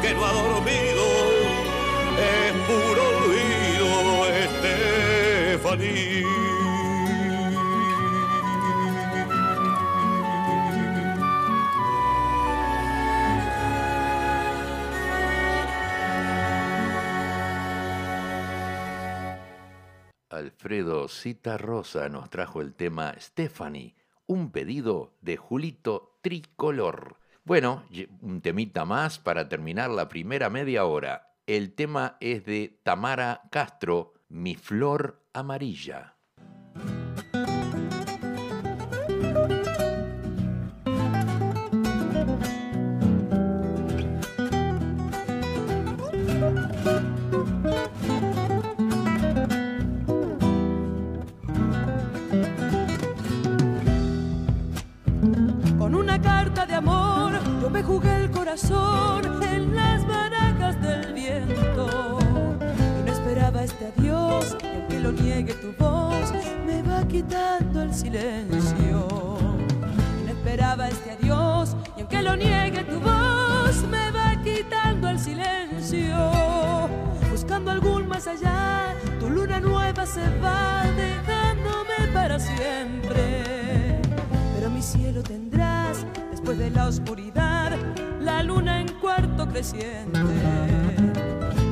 que 0.00 0.14
no 0.14 0.24
ha 0.24 0.32
dormido, 0.32 1.04
es 2.32 2.52
puro 2.66 3.02
olvido, 3.18 3.73
Alfredo 20.34 21.08
Cita 21.08 21.56
Rosa 21.56 22.08
nos 22.08 22.28
trajo 22.28 22.60
el 22.60 22.74
tema 22.74 23.14
Stephanie, 23.18 23.94
un 24.26 24.50
pedido 24.50 25.14
de 25.20 25.36
Julito 25.36 26.18
Tricolor. 26.22 27.16
Bueno, 27.44 27.84
un 28.20 28.40
temita 28.40 28.84
más 28.84 29.18
para 29.18 29.48
terminar 29.48 29.90
la 29.90 30.08
primera 30.08 30.50
media 30.50 30.84
hora. 30.84 31.34
El 31.46 31.74
tema 31.74 32.16
es 32.20 32.44
de 32.44 32.80
Tamara 32.82 33.42
Castro, 33.50 34.14
Mi 34.28 34.54
Flor 34.54 35.22
Amarilla. 35.32 36.13
En 58.54 59.74
las 59.74 60.06
barajas 60.06 60.80
del 60.80 61.12
viento. 61.12 62.18
Y 63.00 63.04
no 63.04 63.12
esperaba 63.12 63.64
este 63.64 63.92
adiós, 63.96 64.56
y 64.62 64.76
aunque 64.76 65.00
lo 65.00 65.10
niegue 65.10 65.54
tu 65.54 65.72
voz, 65.76 66.32
me 66.64 66.80
va 66.82 67.04
quitando 67.08 67.82
el 67.82 67.92
silencio. 67.92 69.08
Y 70.20 70.24
no 70.24 70.30
esperaba 70.30 70.88
este 70.88 71.10
adiós, 71.10 71.74
y 71.96 72.02
aunque 72.02 72.22
lo 72.22 72.36
niegue 72.36 72.84
tu 72.84 73.00
voz, 73.00 73.82
me 73.90 74.12
va 74.12 74.40
quitando 74.44 75.08
el 75.08 75.18
silencio. 75.18 76.16
Buscando 77.32 77.72
algún 77.72 78.06
más 78.06 78.28
allá, 78.28 78.94
tu 79.18 79.30
luna 79.30 79.58
nueva 79.58 80.06
se 80.06 80.22
va 80.38 80.84
dejándome 80.96 82.12
para 82.12 82.38
siempre. 82.38 84.00
Pero 84.54 84.70
mi 84.70 84.80
cielo 84.80 85.24
tendrás 85.24 86.06
después 86.44 86.58
de 86.58 86.70
la 86.72 86.88
oscuridad, 86.88 87.72
la 88.20 88.42
luna 88.42 88.82
en 88.82 88.88
cuarto 89.00 89.48
creciente. 89.48 90.20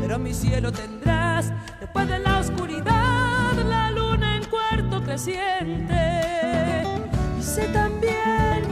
Pero 0.00 0.18
mi 0.18 0.32
cielo 0.32 0.72
tendrás 0.72 1.52
después 1.78 2.08
de 2.08 2.18
la 2.18 2.38
oscuridad, 2.38 3.52
la 3.68 3.90
luna 3.90 4.36
en 4.36 4.44
cuarto 4.46 5.02
creciente. 5.02 6.84
Y 7.38 7.42
sé 7.42 7.68
también 7.68 8.62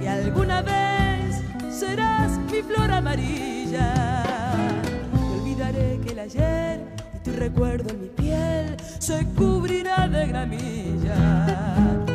que 0.00 0.08
alguna 0.08 0.62
vez 0.62 1.42
serás 1.70 2.38
mi 2.50 2.62
flor 2.62 2.90
amarilla. 2.90 3.92
Y 5.12 5.38
olvidaré 5.38 6.00
que 6.02 6.12
el 6.12 6.18
ayer 6.20 6.80
y 7.14 7.18
tu 7.18 7.32
recuerdo 7.32 7.90
en 7.90 8.00
mi 8.00 8.08
piel 8.08 8.74
se 8.98 9.26
cubrirá 9.36 10.08
de 10.08 10.28
gramilla 10.28 12.11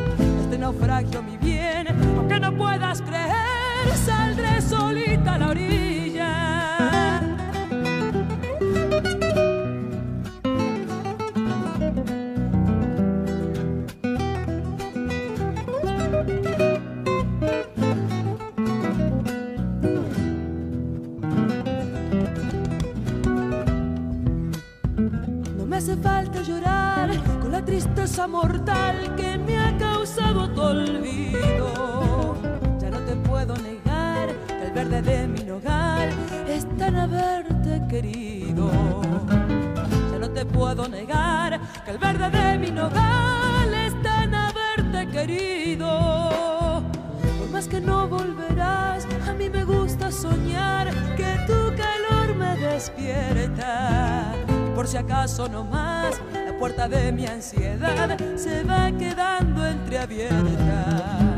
si 54.98 55.04
acaso 55.04 55.48
no 55.48 55.64
más, 55.64 56.20
la 56.34 56.58
puerta 56.58 56.88
de 56.88 57.12
mi 57.12 57.28
ansiedad 57.28 58.18
se 58.36 58.64
va 58.64 58.92
quedando 58.92 59.64
entreabierta. 59.64 61.36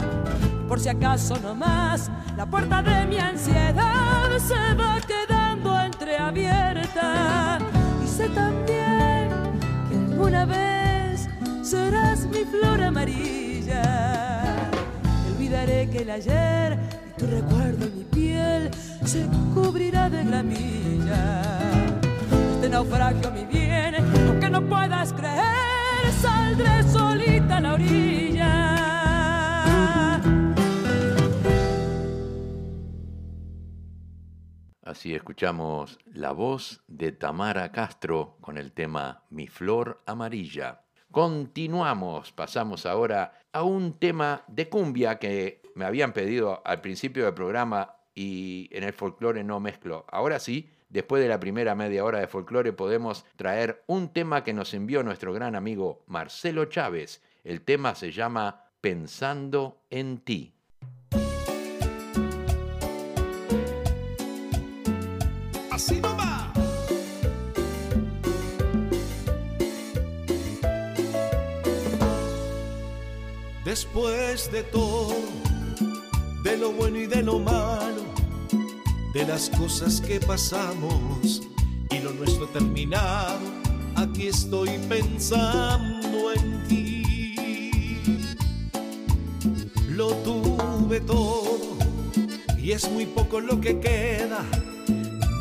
Por 0.65 0.79
si 0.79 0.87
acaso 0.87 1.37
no 1.41 1.53
más, 1.53 2.09
la 2.37 2.45
puerta 2.45 2.81
de 2.81 3.05
mi 3.05 3.17
ansiedad 3.17 4.29
se 4.37 4.73
va 4.75 4.97
quedando 5.01 5.77
entreabierta. 5.77 7.57
Y 8.01 8.07
sé 8.07 8.29
también 8.29 9.27
que 9.89 9.95
alguna 9.95 10.45
vez 10.45 11.27
serás 11.61 12.25
mi 12.27 12.45
flor 12.45 12.81
amarilla. 12.81 14.55
Olvidaré 15.33 15.89
que 15.89 16.03
el 16.03 16.11
ayer 16.11 16.79
y 17.09 17.19
tu 17.19 17.27
recuerdo 17.27 17.87
en 17.87 17.97
mi 17.97 18.05
piel 18.05 18.71
se 19.03 19.27
cubrirá 19.53 20.09
de 20.09 20.23
gramilla. 20.23 21.58
Naufragio 22.69 23.31
mi 23.31 23.45
bien, 23.45 23.95
aunque 23.95 24.49
no 24.49 24.61
puedas 24.61 25.11
creer, 25.13 26.11
saldré 26.21 26.83
solita 26.83 27.57
a 27.57 27.61
la 27.61 27.73
orilla. 27.73 28.79
Así 34.83 35.13
escuchamos 35.15 35.99
la 36.05 36.31
voz 36.31 36.83
de 36.87 37.11
Tamara 37.11 37.71
Castro 37.71 38.37
con 38.41 38.57
el 38.57 38.71
tema 38.71 39.23
Mi 39.29 39.47
Flor 39.47 40.01
Amarilla. 40.05 40.81
Continuamos, 41.11 42.31
pasamos 42.31 42.85
ahora 42.85 43.33
a 43.51 43.63
un 43.63 43.93
tema 43.93 44.43
de 44.47 44.69
cumbia 44.69 45.17
que 45.17 45.61
me 45.73 45.85
habían 45.85 46.13
pedido 46.13 46.61
al 46.65 46.81
principio 46.81 47.25
del 47.25 47.33
programa 47.33 47.95
y 48.13 48.69
en 48.71 48.83
el 48.83 48.93
folclore 48.93 49.43
no 49.43 49.59
mezclo. 49.59 50.05
Ahora 50.11 50.39
sí, 50.39 50.69
después 50.89 51.21
de 51.21 51.29
la 51.29 51.39
primera 51.39 51.75
media 51.75 52.03
hora 52.03 52.19
de 52.19 52.27
folclore 52.27 52.73
podemos 52.73 53.25
traer 53.35 53.83
un 53.87 54.09
tema 54.09 54.43
que 54.43 54.53
nos 54.53 54.73
envió 54.73 55.03
nuestro 55.03 55.31
gran 55.33 55.55
amigo 55.55 56.03
Marcelo 56.07 56.65
Chávez. 56.65 57.21
El 57.43 57.61
tema 57.61 57.95
se 57.95 58.11
llama 58.11 58.65
Pensando 58.81 59.81
en 59.89 60.19
ti. 60.19 60.53
Así 65.71 66.01
no 66.01 66.17
va. 66.17 66.51
Después 73.63 74.51
de 74.51 74.63
todo, 74.63 75.13
de 76.43 76.57
lo 76.57 76.71
bueno 76.71 76.97
y 76.97 77.05
de 77.05 77.21
lo 77.21 77.37
malo, 77.37 78.01
de 79.13 79.25
las 79.25 79.49
cosas 79.49 80.01
que 80.01 80.19
pasamos 80.19 81.41
y 81.89 81.99
lo 81.99 82.11
nuestro 82.13 82.47
terminado, 82.47 83.39
aquí 83.95 84.27
estoy 84.27 84.77
pensando 84.87 86.33
en 86.33 86.67
ti. 86.67 88.01
Lo 89.89 90.09
tuve 90.17 91.01
todo 91.01 91.77
y 92.57 92.71
es 92.71 92.89
muy 92.91 93.05
poco 93.05 93.39
lo 93.39 93.59
que 93.59 93.79
queda. 93.79 94.45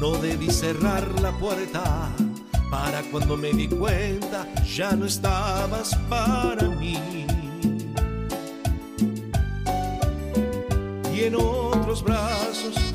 No 0.01 0.13
debí 0.13 0.51
cerrar 0.51 1.21
la 1.21 1.33
puerta 1.33 2.11
para 2.71 3.03
cuando 3.11 3.37
me 3.37 3.53
di 3.53 3.69
cuenta 3.69 4.47
ya 4.65 4.93
no 4.93 5.07
estabas 5.07 5.95
para 6.09 6.69
mí. 6.69 6.97
Y 11.15 11.21
en 11.25 11.35
otros 11.35 12.03
brazos, 12.03 12.88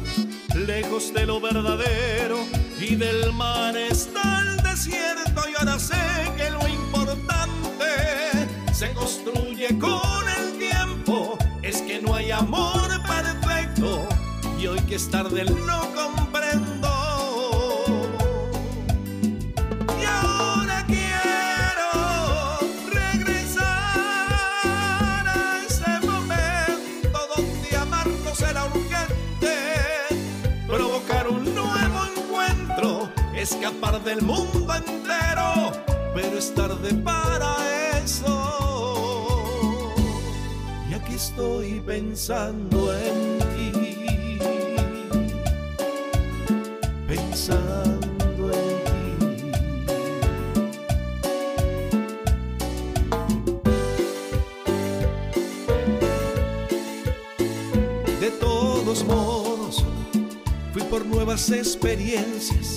lejos 0.66 1.14
de 1.14 1.26
lo 1.26 1.42
verdadero 1.42 2.46
y 2.80 2.96
del 2.96 3.34
mar 3.34 3.76
está 3.76 4.42
el 4.42 4.64
desierto 4.64 5.42
y 5.50 5.56
ahora 5.60 5.78
sé 5.78 5.96
que 6.38 6.50
lo 6.50 6.66
importante 6.68 7.86
se 8.72 8.92
construye 8.94 9.78
con 9.78 10.24
el 10.38 10.58
tiempo. 10.58 11.38
Es 11.62 11.82
que 11.82 12.02
no 12.02 12.16
hay 12.16 12.32
amor 12.32 12.88
perfecto 13.06 14.08
y 14.60 14.68
hoy 14.68 14.80
que 14.82 14.96
es 14.96 15.10
tarde 15.10 15.44
lo 15.44 15.94
comprendo. 15.94 16.73
Escapar 33.84 34.04
del 34.04 34.22
mundo 34.22 34.74
entero, 34.74 35.72
pero 36.14 36.38
es 36.38 36.54
tarde 36.54 36.94
para 37.04 37.56
eso. 38.04 38.34
Y 40.90 40.94
aquí 40.94 41.16
estoy 41.16 41.82
pensando 41.86 42.94
en 42.96 43.40
ti, 43.40 44.40
pensando 47.08 48.52
en 48.54 48.84
ti. 48.86 49.52
De 58.20 58.32
todos 58.40 59.04
modos, 59.04 59.84
fui 60.72 60.84
por 60.84 61.06
nuevas 61.06 61.50
experiencias 61.52 62.73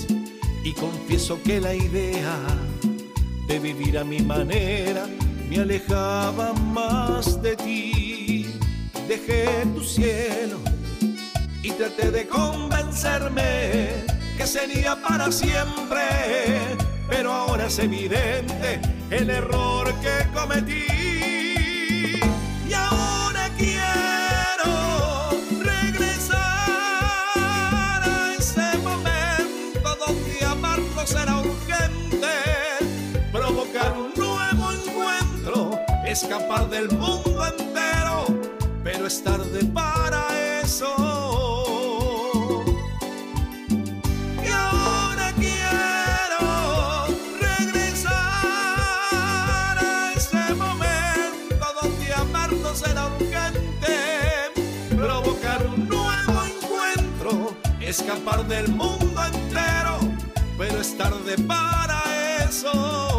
y 0.67 0.73
confieso 0.73 1.41
que 1.43 1.61
la 1.61 1.73
idea 1.73 2.39
de 3.47 3.57
vivir 3.57 3.97
a 3.97 4.03
mi 4.03 4.19
manera 4.19 5.07
me 5.49 5.59
alejaba 5.59 6.51
más 6.51 7.41
de 7.41 7.55
ti. 7.55 8.47
Dejé 9.07 9.65
tu 9.73 9.81
cielo 9.81 10.59
y 11.63 11.71
traté 11.71 12.11
de 12.11 12.27
convencerme 12.27 14.03
que 14.37 14.45
sería 14.45 15.01
para 15.01 15.31
siempre, 15.31 16.03
pero 17.07 17.31
ahora 17.31 17.67
es 17.67 17.79
evidente 17.79 18.81
el 19.09 19.29
error 19.29 19.87
que 20.01 20.37
cometí. 20.37 20.96
Escapar 36.23 36.67
del 36.71 36.89
mundo 36.89 37.45
entero, 37.45 38.25
pero 38.83 39.05
es 39.05 39.23
tarde 39.23 39.63
para 39.65 40.25
eso. 40.63 40.91
Y 44.43 44.49
ahora 44.49 45.31
quiero 45.37 47.05
regresar 47.39 48.15
a 49.77 50.11
ese 50.15 50.55
momento 50.55 51.65
donde 51.83 52.11
amarlo 52.13 52.73
será 52.73 53.05
urgente, 53.05 53.95
provocar 54.95 55.67
un 55.67 55.87
nuevo 55.87 56.45
encuentro, 56.51 57.55
escapar 57.79 58.43
del 58.47 58.69
mundo 58.69 59.23
entero, 59.23 59.99
pero 60.57 60.81
es 60.81 60.97
tarde 60.97 61.37
para 61.47 62.01
eso. 62.43 63.16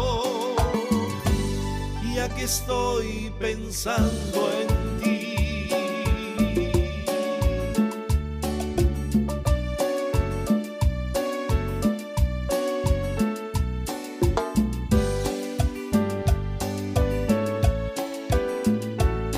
Aquí 2.31 2.43
estoy 2.43 3.33
pensando 3.39 4.51
en 4.61 4.99
ti. 4.99 5.69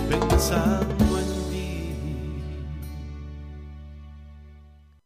Pensando 0.09 1.19
en 1.19 1.49
ti. 1.49 1.95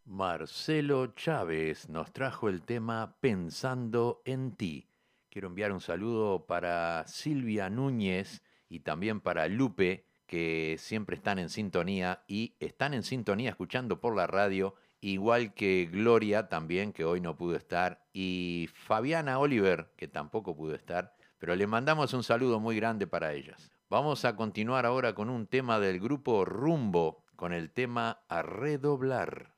Marcelo 0.05 1.07
Chávez 1.15 1.89
nos 1.89 2.11
trajo 2.11 2.49
el 2.49 2.63
tema 2.63 3.15
Pensando 3.21 4.21
en 4.25 4.55
ti. 4.55 4.94
Quiero 5.35 5.49
enviar 5.49 5.73
un 5.73 5.81
saludo 5.81 6.45
para 6.45 7.03
Silvia 7.07 7.69
Núñez 7.69 8.41
y 8.69 8.79
también 8.79 9.19
para 9.19 9.49
Lupe, 9.49 10.05
que 10.27 10.77
siempre 10.79 11.17
están 11.17 11.39
en 11.39 11.49
sintonía 11.49 12.23
y 12.25 12.55
están 12.61 12.93
en 12.93 13.03
sintonía 13.03 13.49
escuchando 13.49 13.99
por 13.99 14.15
la 14.15 14.27
radio, 14.27 14.75
igual 15.01 15.53
que 15.53 15.89
Gloria 15.91 16.47
también, 16.47 16.93
que 16.93 17.03
hoy 17.03 17.19
no 17.19 17.35
pudo 17.35 17.57
estar, 17.57 18.05
y 18.13 18.69
Fabiana 18.75 19.37
Oliver, 19.37 19.91
que 19.97 20.07
tampoco 20.07 20.55
pudo 20.55 20.73
estar, 20.73 21.17
pero 21.37 21.53
le 21.57 21.67
mandamos 21.67 22.13
un 22.13 22.23
saludo 22.23 22.61
muy 22.61 22.77
grande 22.77 23.05
para 23.05 23.33
ellas. 23.33 23.73
Vamos 23.89 24.23
a 24.23 24.37
continuar 24.37 24.85
ahora 24.85 25.15
con 25.15 25.29
un 25.29 25.47
tema 25.47 25.81
del 25.81 25.99
grupo 25.99 26.45
Rumbo, 26.45 27.25
con 27.35 27.51
el 27.51 27.71
tema 27.71 28.21
A 28.29 28.41
Redoblar. 28.41 29.53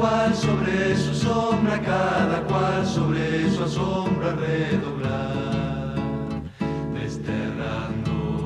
Cual 0.00 0.34
sobre 0.34 0.96
su 0.96 1.14
sombra, 1.14 1.78
cada 1.82 2.42
cual 2.44 2.86
sobre 2.86 3.50
su 3.50 3.64
asombro, 3.64 4.28
a 4.28 4.32
redoblar, 4.32 5.94
desterrando 6.94 8.40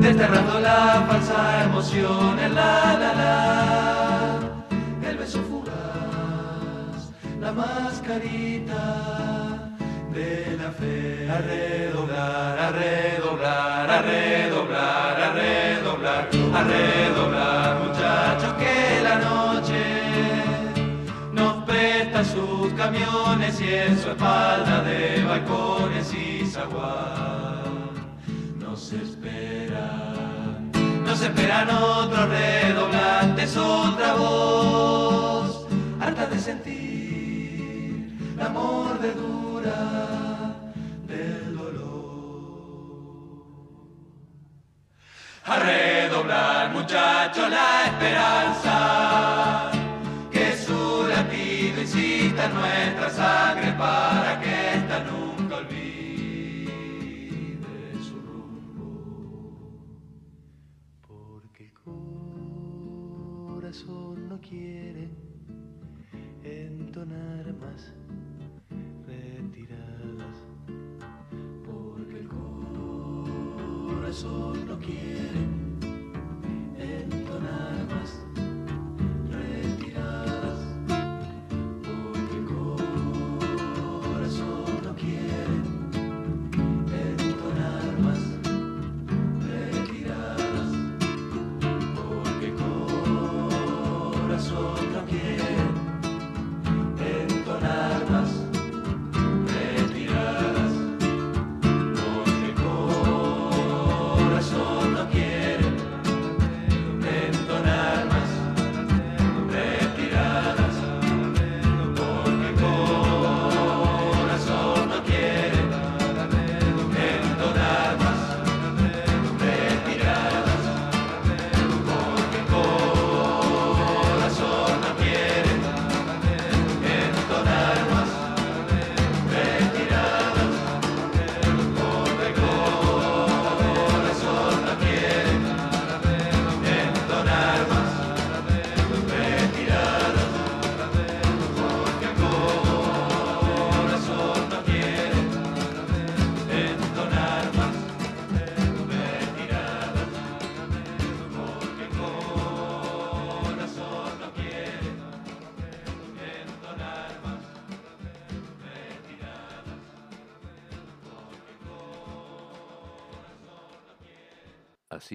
desterrando 0.00 0.60
la 0.60 1.04
falsa 1.08 1.64
emoción, 1.64 2.38
el 2.40 2.54
la 2.54 2.96
la 3.02 3.12
la, 3.20 5.08
el 5.08 5.16
beso 5.16 5.40
fugaz, 5.48 7.12
la 7.40 7.52
mascarita 7.52 8.84
de 10.12 10.58
la 10.60 10.70
fe, 10.72 11.30
a 11.30 11.38
redoblar, 11.38 12.58
a 12.58 12.70
redoblar, 12.70 13.90
a 13.90 14.02
redoblar, 14.02 15.20
a 15.22 15.32
redoblar, 15.32 16.28
a 16.54 16.64
redoblar, 16.64 17.87
presta 22.18 22.24
sus 22.24 22.72
camiones 22.74 23.60
y 23.60 23.74
en 23.74 23.98
su 23.98 24.10
espalda 24.10 24.82
de 24.82 25.24
balcones 25.24 26.12
y 26.14 26.44
zaguán 26.46 27.90
nos 28.58 28.92
esperan, 28.92 30.70
nos 31.04 31.20
esperan 31.22 31.68
otros 31.70 32.28
redoblantes, 32.28 33.56
otra 33.56 34.14
voz, 34.14 35.66
harta 36.00 36.26
de 36.26 36.38
sentir 36.38 38.16
la 38.36 38.48
mordedura 38.48 39.76
del 41.06 41.56
dolor. 41.56 42.58
A 45.44 45.56
redoblar, 45.56 46.70
muchachos, 46.72 47.50
la 47.50 47.84
esperanza, 47.86 49.70
nuestra 52.54 53.10
sangre 53.10 53.72
para 53.72 54.40
que 54.40 54.74
esta 54.74 55.04
nunca 55.04 55.56
olvide 55.56 56.68
su 58.02 58.16
rumbo. 58.20 59.70
Porque 61.06 61.64
el 61.64 61.72
corazón 63.52 64.28
no 64.28 64.40
quiere 64.40 65.08
entonar 66.42 67.54
más 67.54 67.92
retiradas. 69.06 70.36
Porque 71.64 72.18
el 72.20 72.28
corazón 73.88 74.66
no 74.66 74.78
quiere 74.78 75.47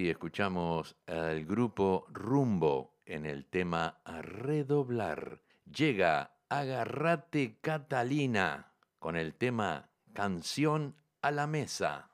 Escuchamos 0.10 0.96
al 1.08 1.46
grupo 1.46 2.06
Rumbo 2.10 3.00
en 3.06 3.26
el 3.26 3.46
tema 3.46 4.02
A 4.04 4.22
redoblar. 4.22 5.42
Llega 5.66 6.38
Agarrate 6.50 7.60
Catalina 7.62 8.74
con 9.00 9.16
el 9.16 9.34
tema 9.36 9.90
Canción 10.14 10.96
a 11.22 11.32
la 11.32 11.48
Mesa. 11.48 12.10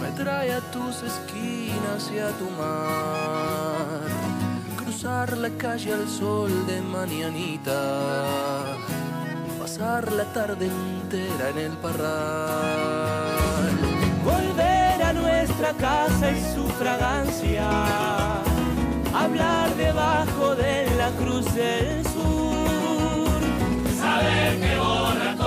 Me 0.00 0.10
trae 0.16 0.52
a 0.52 0.60
tus 0.72 1.02
esquinas 1.02 2.10
y 2.12 2.18
a 2.18 2.28
tu 2.38 2.48
mar. 2.50 4.00
Cruzar 4.76 5.36
la 5.36 5.50
calle 5.50 5.92
al 5.92 6.08
sol 6.08 6.50
de 6.66 6.80
mañanita, 6.82 8.76
pasar 9.58 10.12
la 10.12 10.24
tarde 10.32 10.66
entera 10.66 11.50
en 11.50 11.58
el 11.58 11.72
parral. 11.78 13.70
Volver 14.24 15.02
a 15.02 15.12
nuestra 15.12 15.72
casa 15.74 16.30
y 16.30 16.40
su 16.54 16.66
fragancia, 16.80 17.68
hablar 19.14 19.74
debajo 19.76 20.54
de 20.56 20.86
la 20.96 21.10
cruz 21.10 21.46
del 21.54 22.04
sur, 22.06 23.40
saber 23.98 24.60
que 24.60 24.78
borra 24.78 25.39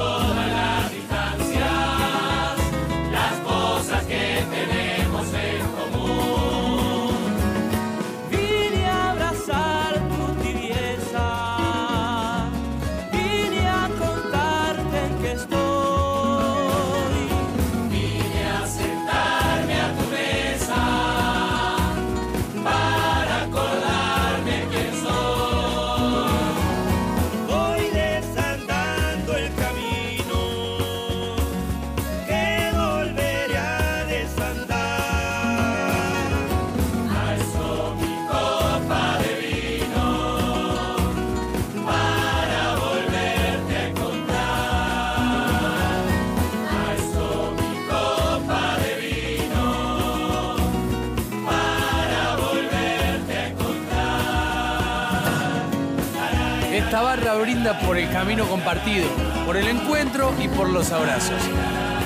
por 57.94 58.02
el 58.02 58.10
camino 58.10 58.48
compartido, 58.48 59.08
por 59.46 59.56
el 59.56 59.68
encuentro 59.68 60.34
y 60.42 60.48
por 60.48 60.68
los 60.68 60.92
abrazos. 60.92 61.40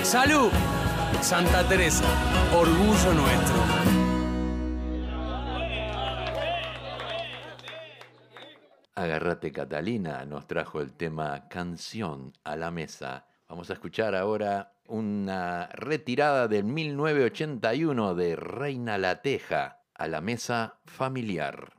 Salud, 0.03 0.49
Santa 1.21 1.65
Teresa, 1.65 2.03
orgullo 2.53 3.13
nuestro. 3.13 3.55
Agarrate 8.95 9.53
Catalina 9.53 10.25
nos 10.25 10.45
trajo 10.45 10.81
el 10.81 10.91
tema 10.91 11.47
Canción 11.47 12.33
a 12.43 12.57
la 12.57 12.69
mesa. 12.69 13.25
Vamos 13.47 13.69
a 13.69 13.73
escuchar 13.73 14.13
ahora 14.13 14.73
una 14.87 15.67
retirada 15.67 16.49
del 16.49 16.65
1981 16.65 18.13
de 18.13 18.35
Reina 18.35 18.97
La 18.97 19.21
Teja 19.21 19.83
a 19.95 20.07
la 20.09 20.19
mesa 20.19 20.79
familiar. 20.83 21.76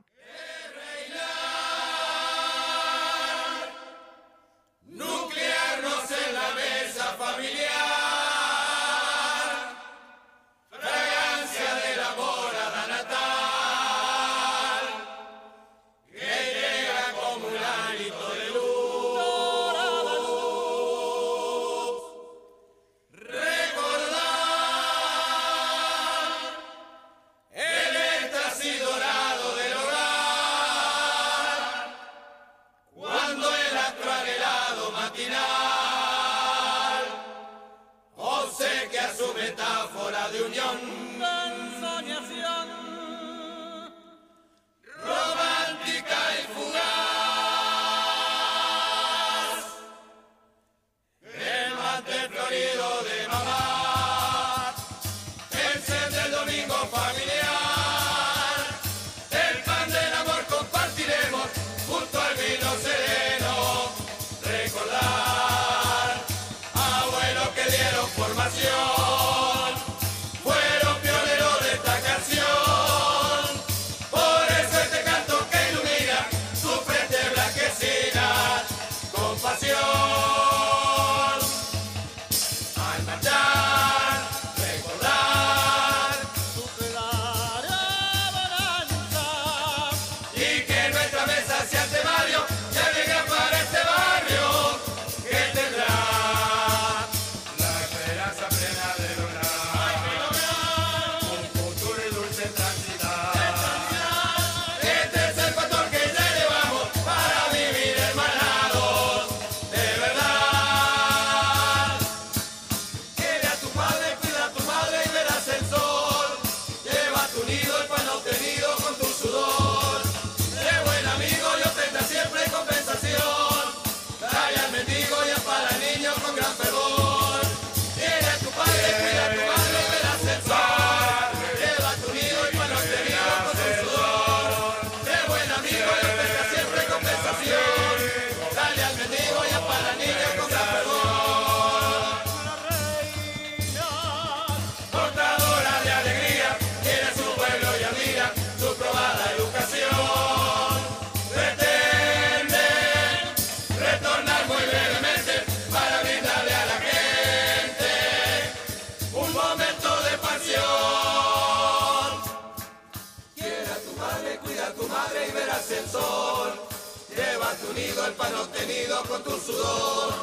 El 168.09 168.15
pan 168.15 168.33
obtenido 168.35 169.03
con 169.03 169.23
tu 169.23 169.37
sudor. 169.37 170.13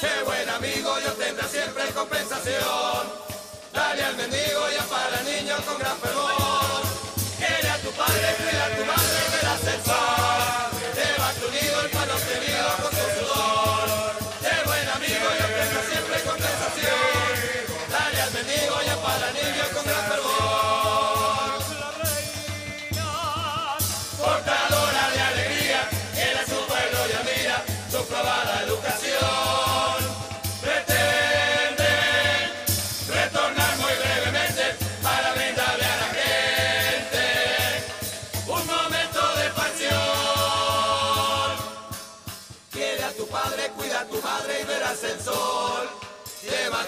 Sé 0.00 0.08
buen 0.24 0.48
amigo 0.48 0.90
y 1.00 1.06
obtendrá 1.06 1.46
siempre 1.46 1.84
compensación. 1.92 3.02
Dale 3.74 4.02
al 4.04 4.16
mendigo 4.16 4.62
y 4.72 4.80
para 4.88 5.20
niño 5.22 5.56
con 5.66 5.78
gran 5.78 5.98
fervor. 5.98 6.80
Quiere 7.36 7.68
a 7.68 7.78
tu 7.78 7.90
padre, 7.92 8.26
cuida 8.38 8.64
a 8.64 8.76
tu 8.76 8.84
madre, 8.92 9.18
verás 9.32 9.64
el 9.74 9.80
sol. 9.84 10.60
Lleva 10.96 11.28
tu 11.40 11.46
nido 11.56 11.80
el 11.84 11.90
pan 11.90 12.10
obtenido 12.10 12.68
con 12.82 12.90
tu 12.98 13.06
sudor. 13.16 13.88
Sé 14.40 14.52
buen 14.64 14.88
amigo 14.88 15.26
y 15.36 15.40
obtendrá 15.48 15.80
siempre 15.90 16.16
compensación. 16.30 17.32
Dale 17.92 18.20
al 18.22 18.32
mendigo 18.32 18.76
y 18.80 18.90
para 19.04 19.28
niño 19.32 19.64
con 19.74 19.84
gran 19.84 20.04
fervor. 20.08 20.59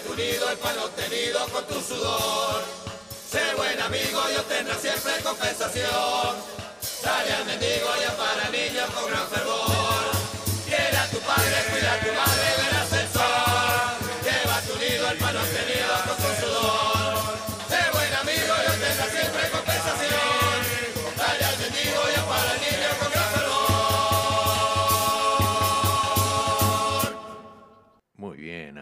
Tu 0.03 0.15
nido 0.15 0.51
el 0.51 0.59
pan 0.59 0.79
obtenido 0.79 1.47
con 1.49 1.65
tu 1.67 1.81
sudor. 1.81 2.63
Sé 3.31 3.55
buen 3.57 3.81
amigo 3.81 4.21
y 4.33 4.37
obtendrás 4.37 4.81
siempre 4.81 5.13
compensación. 5.23 6.37
Dale 7.03 7.33
al 7.33 7.45
mendigo 7.47 7.89
y 7.97 8.17
para 8.17 8.51
niños 8.51 8.91
con 8.91 9.11
gran 9.11 9.27
fervor. 9.29 10.05
Quiere 10.67 10.97
a 10.97 11.11
tu 11.11 11.19
padre, 11.19 11.57
cuida 11.71 11.93
a 11.93 12.01
tu 12.01 12.13
madre, 12.13 12.72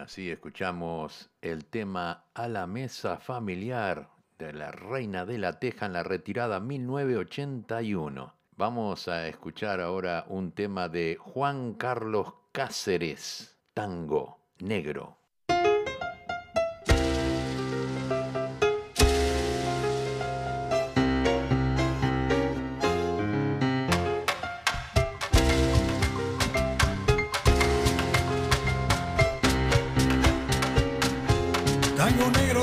así 0.01 0.31
escuchamos 0.31 1.29
el 1.41 1.65
tema 1.65 2.25
A 2.33 2.47
la 2.47 2.65
Mesa 2.65 3.17
Familiar 3.17 4.09
de 4.39 4.51
la 4.51 4.71
Reina 4.71 5.25
de 5.25 5.37
la 5.37 5.59
Teja 5.59 5.85
en 5.85 5.93
la 5.93 6.01
retirada 6.01 6.59
1981. 6.59 8.33
Vamos 8.57 9.07
a 9.07 9.27
escuchar 9.27 9.79
ahora 9.79 10.25
un 10.27 10.53
tema 10.53 10.89
de 10.89 11.17
Juan 11.19 11.75
Carlos 11.75 12.33
Cáceres, 12.51 13.59
Tango 13.75 14.39
Negro. 14.59 15.20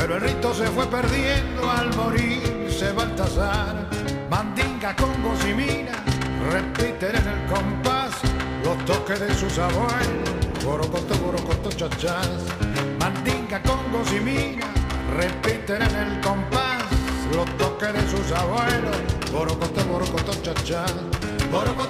pero 0.00 0.16
el 0.16 0.22
rito 0.22 0.54
se 0.54 0.66
fue 0.68 0.86
perdiendo 0.86 1.70
al 1.70 1.94
morirse 1.94 2.90
Baltasar. 2.92 3.86
Mandinga, 4.30 4.96
congos 4.96 5.38
y 5.46 5.52
mina 5.52 6.02
repiten 6.50 7.16
en 7.16 7.28
el 7.28 7.46
compás 7.46 8.12
los 8.64 8.82
toques 8.86 9.20
de 9.20 9.34
sus 9.34 9.58
abuelos. 9.58 10.64
Borocoto, 10.64 11.14
borocoto, 11.18 11.68
chachás. 11.72 12.30
Mandinga, 12.98 13.62
congos 13.62 14.10
y 14.12 14.20
mina 14.20 14.66
repiten 15.18 15.82
en 15.82 15.94
el 15.94 16.20
compás 16.22 16.82
los 17.34 17.46
toques 17.58 17.92
de 17.92 18.08
sus 18.08 18.32
abuelos. 18.32 18.96
Borocoto, 19.30 19.84
borocoto. 19.84 20.32
Borocoto, 20.32 21.10
borocoto, 21.52 21.89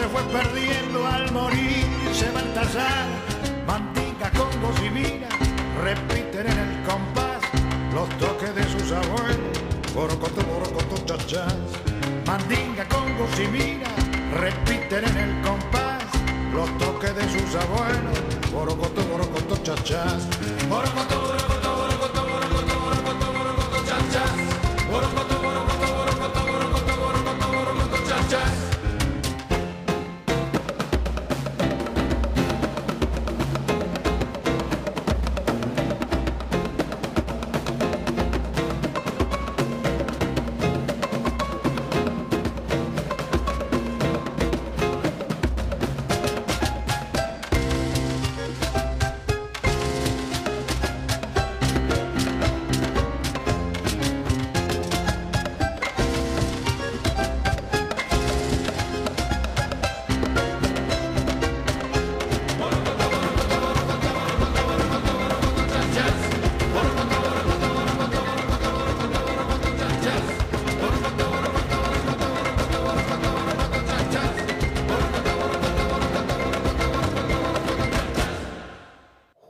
Se 0.00 0.08
fue 0.08 0.22
perdiendo 0.22 1.06
al 1.06 1.30
morirse 1.30 2.30
Baltasar. 2.32 3.06
Mandinga, 3.66 4.30
congos 4.30 4.76
y 4.84 4.90
mina 4.90 5.28
repiten 5.82 6.46
en 6.46 6.58
el 6.58 6.82
compás 6.84 7.42
los 7.94 8.08
toques 8.18 8.54
de 8.54 8.64
sus 8.64 8.92
abuelos. 8.92 9.56
Borocoto, 9.94 10.42
borocoto, 10.46 10.96
chachás. 11.04 11.54
Mandinga, 12.26 12.88
congos 12.88 13.38
y 13.38 13.48
mina 13.48 13.90
repiten 14.32 15.04
en 15.04 15.16
el 15.16 15.42
compás 15.42 16.04
los 16.54 16.68
toques 16.78 17.14
de 17.14 17.24
sus 17.34 17.54
abuelos. 17.54 18.18
Borocoto, 18.52 19.02
borocoto, 19.04 19.56
borocoto, 19.56 20.26
borocoto, 20.68 21.39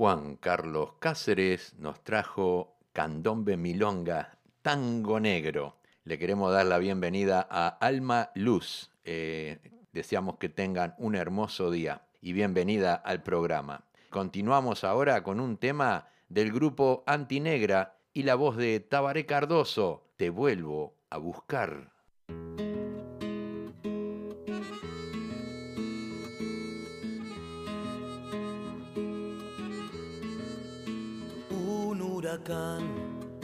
Juan 0.01 0.37
Carlos 0.37 0.95
Cáceres 0.99 1.75
nos 1.79 2.03
trajo 2.03 2.79
Candombe 2.95 3.59
Milonga, 3.59 4.39
Tango 4.63 5.21
Negro. 5.21 5.77
Le 6.05 6.19
queremos 6.19 6.51
dar 6.55 6.65
la 6.65 6.79
bienvenida 6.79 7.47
a 7.51 7.69
Alma 7.69 8.31
Luz. 8.35 8.91
Eh, 9.05 9.59
deseamos 9.93 10.39
que 10.39 10.49
tengan 10.49 10.95
un 10.97 11.17
hermoso 11.17 11.71
día 11.71 12.01
y 12.23 12.33
bienvenida 12.33 12.95
al 12.95 13.23
programa. 13.23 13.85
Continuamos 14.09 14.85
ahora 14.85 15.23
con 15.23 15.39
un 15.39 15.59
tema 15.59 16.09
del 16.31 16.51
grupo 16.51 17.05
Antinegra 17.07 17.99
y 18.15 18.23
la 18.23 18.37
voz 18.37 18.57
de 18.57 18.81
Tabaré 18.81 19.27
Cardoso. 19.27 20.15
Te 20.17 20.31
vuelvo 20.31 20.95
a 21.11 21.19
buscar. 21.19 21.93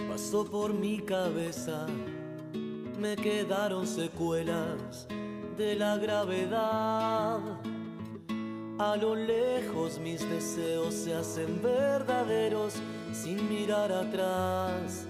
pasó 0.08 0.44
por 0.44 0.72
mi 0.72 1.00
cabeza, 1.00 1.86
me 2.98 3.16
quedaron 3.16 3.84
secuelas 3.84 5.08
de 5.56 5.74
la 5.74 5.96
gravedad. 5.96 7.40
A 8.78 8.96
lo 8.96 9.16
lejos 9.16 9.98
mis 9.98 10.20
deseos 10.30 10.94
se 10.94 11.14
hacen 11.14 11.60
verdaderos 11.62 12.74
sin 13.12 13.48
mirar 13.48 13.90
atrás, 13.90 15.06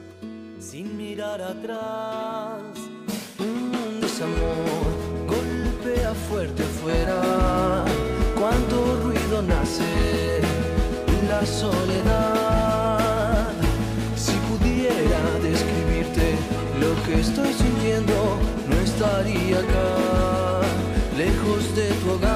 sin 0.59 0.97
mirar 0.97 1.43
atrás. 1.43 2.63
Un 3.39 4.01
desamor 4.01 4.87
golpea 5.27 6.15
fuerte 6.15 6.63
afuera, 6.63 7.85
cuando 8.39 9.03
ruido 9.03 9.43
nace 9.43 10.41
la 11.29 11.45
soledad. 11.45 12.56
estoy 17.19 17.53
sintiendo 17.53 18.39
no 18.69 18.77
estaría 18.81 19.59
acá, 19.59 20.61
lejos 21.17 21.75
de 21.75 21.89
tu 22.03 22.11
hogar. 22.13 22.36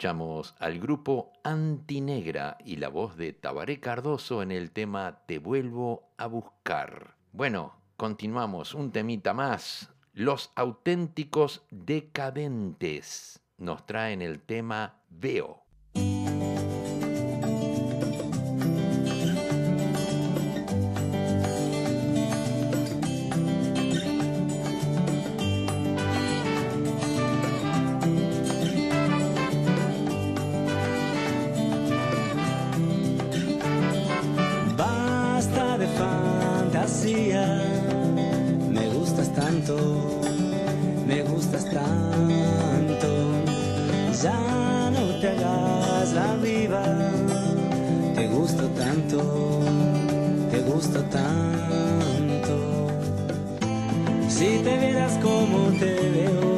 escuchamos 0.00 0.54
al 0.58 0.80
grupo 0.80 1.30
Antinegra 1.44 2.56
y 2.64 2.76
la 2.76 2.88
voz 2.88 3.18
de 3.18 3.34
Tabaré 3.34 3.80
Cardoso 3.80 4.40
en 4.40 4.50
el 4.50 4.70
tema 4.70 5.20
Te 5.26 5.38
vuelvo 5.38 6.08
a 6.16 6.26
buscar. 6.26 7.16
Bueno, 7.32 7.74
continuamos, 7.98 8.72
un 8.74 8.92
temita 8.92 9.34
más. 9.34 9.90
Los 10.14 10.52
auténticos 10.54 11.66
decadentes 11.70 13.42
nos 13.58 13.84
traen 13.84 14.22
el 14.22 14.40
tema 14.40 15.02
Veo. 15.10 15.64
Te 48.50 48.56
gusto 48.56 48.68
tanto, 48.82 49.18
te 50.50 50.60
gusto 50.62 51.00
tanto. 51.04 52.88
Si 54.28 54.58
te 54.64 54.76
vieras 54.78 55.18
como 55.22 55.68
te 55.78 55.94
veo, 56.10 56.49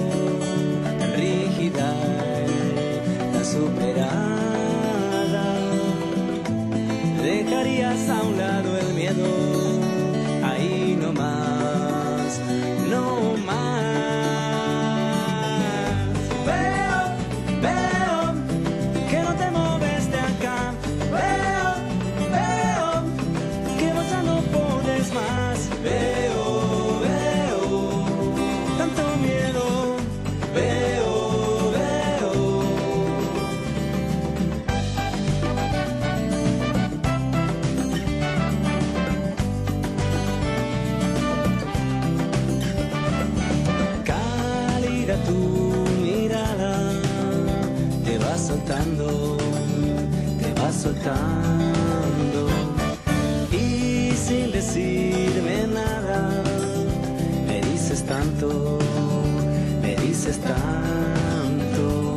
me 60.22 60.28
dices 60.28 60.40
tanto. 60.40 62.16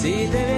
Si 0.00 0.28
te 0.30 0.49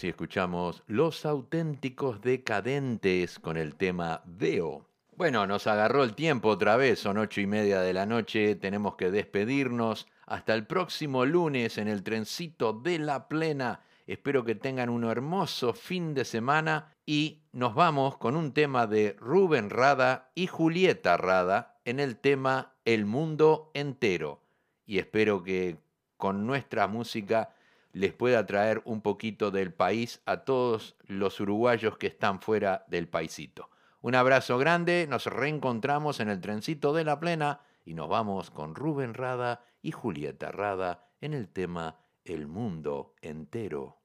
así 0.00 0.08
escuchamos 0.08 0.82
Los 0.86 1.26
auténticos 1.26 2.22
decadentes 2.22 3.38
con 3.38 3.58
el 3.58 3.74
tema 3.74 4.22
Veo. 4.24 4.86
Bueno, 5.14 5.46
nos 5.46 5.66
agarró 5.66 6.04
el 6.04 6.14
tiempo 6.14 6.48
otra 6.48 6.78
vez, 6.78 7.00
son 7.00 7.18
ocho 7.18 7.42
y 7.42 7.46
media 7.46 7.82
de 7.82 7.92
la 7.92 8.06
noche, 8.06 8.54
tenemos 8.54 8.94
que 8.94 9.10
despedirnos. 9.10 10.06
Hasta 10.24 10.54
el 10.54 10.66
próximo 10.66 11.26
lunes 11.26 11.76
en 11.76 11.86
el 11.86 12.02
trencito 12.02 12.72
de 12.72 12.98
la 12.98 13.28
plena. 13.28 13.82
Espero 14.06 14.42
que 14.42 14.54
tengan 14.54 14.88
un 14.88 15.04
hermoso 15.04 15.74
fin 15.74 16.14
de 16.14 16.24
semana 16.24 16.94
y 17.04 17.42
nos 17.52 17.74
vamos 17.74 18.16
con 18.16 18.36
un 18.36 18.54
tema 18.54 18.86
de 18.86 19.16
Rubén 19.20 19.68
Rada 19.68 20.30
y 20.34 20.46
Julieta 20.46 21.18
Rada 21.18 21.78
en 21.84 22.00
el 22.00 22.16
tema 22.16 22.72
El 22.86 23.04
mundo 23.04 23.70
entero. 23.74 24.40
Y 24.86 24.98
espero 24.98 25.42
que 25.42 25.76
con 26.16 26.46
nuestra 26.46 26.86
música 26.86 27.50
les 27.92 28.12
pueda 28.12 28.46
traer 28.46 28.82
un 28.84 29.00
poquito 29.00 29.50
del 29.50 29.72
país 29.72 30.20
a 30.26 30.38
todos 30.38 30.96
los 31.06 31.40
uruguayos 31.40 31.96
que 31.98 32.06
están 32.06 32.40
fuera 32.40 32.84
del 32.88 33.08
paisito. 33.08 33.70
Un 34.02 34.14
abrazo 34.14 34.56
grande, 34.58 35.06
nos 35.08 35.26
reencontramos 35.26 36.20
en 36.20 36.30
el 36.30 36.40
trencito 36.40 36.92
de 36.92 37.04
la 37.04 37.20
plena 37.20 37.60
y 37.84 37.94
nos 37.94 38.08
vamos 38.08 38.50
con 38.50 38.74
Rubén 38.74 39.14
Rada 39.14 39.62
y 39.82 39.90
Julieta 39.90 40.50
Rada 40.50 41.06
en 41.20 41.34
el 41.34 41.48
tema 41.48 41.96
El 42.24 42.46
mundo 42.46 43.14
entero. 43.20 43.98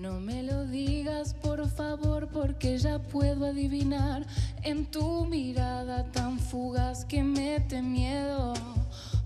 No 0.00 0.18
me 0.18 0.42
lo 0.42 0.64
digas 0.64 1.34
por 1.34 1.68
favor 1.68 2.28
porque 2.28 2.78
ya 2.78 2.98
puedo 2.98 3.44
adivinar 3.44 4.26
en 4.62 4.86
tu 4.86 5.26
mirada 5.26 6.10
tan 6.10 6.38
fugaz 6.38 7.04
que 7.04 7.22
mete 7.22 7.82
miedo. 7.82 8.54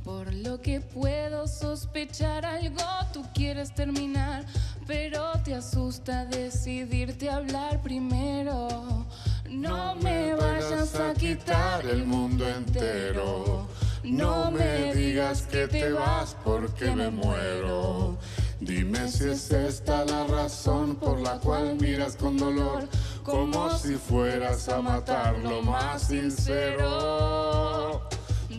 Por 0.05 0.35
lo 0.35 0.61
que 0.61 0.83
puedo 0.83 1.49
sospechar 1.49 2.45
algo 2.45 2.83
tú 3.15 3.25
quieres 3.35 3.75
terminar, 3.75 4.45
pero 4.87 5.33
te 5.45 5.55
asusta 5.55 6.27
decidirte 6.27 7.31
hablar 7.31 7.81
primero. 7.81 9.07
No 9.49 9.95
me 9.95 10.35
vayas 10.35 10.95
a 10.97 11.15
quitar 11.15 11.87
el 11.87 12.05
mundo 12.05 12.47
entero. 12.47 13.67
No 14.03 14.51
me 14.51 14.95
digas 14.95 15.43
que 15.43 15.67
te 15.67 15.91
vas 15.91 16.37
porque 16.45 16.91
me 16.91 17.09
muero. 17.09 18.19
Dime 18.61 19.09
si 19.09 19.31
es 19.31 19.51
esta 19.51 20.05
la 20.05 20.27
razón 20.27 20.97
por 20.97 21.19
la 21.21 21.39
cual 21.39 21.77
miras 21.81 22.17
con 22.17 22.37
dolor, 22.37 22.87
como 23.23 23.71
si 23.79 23.95
fueras 23.95 24.69
a 24.69 24.83
matar 24.83 25.39
lo 25.39 25.63
más 25.63 26.09
sincero. 26.09 27.44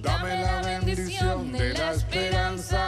Dame 0.06 0.38
la 0.39 0.62
bendición 0.62 1.51
de 1.51 1.74
la 1.74 1.93
esperanza, 1.93 2.80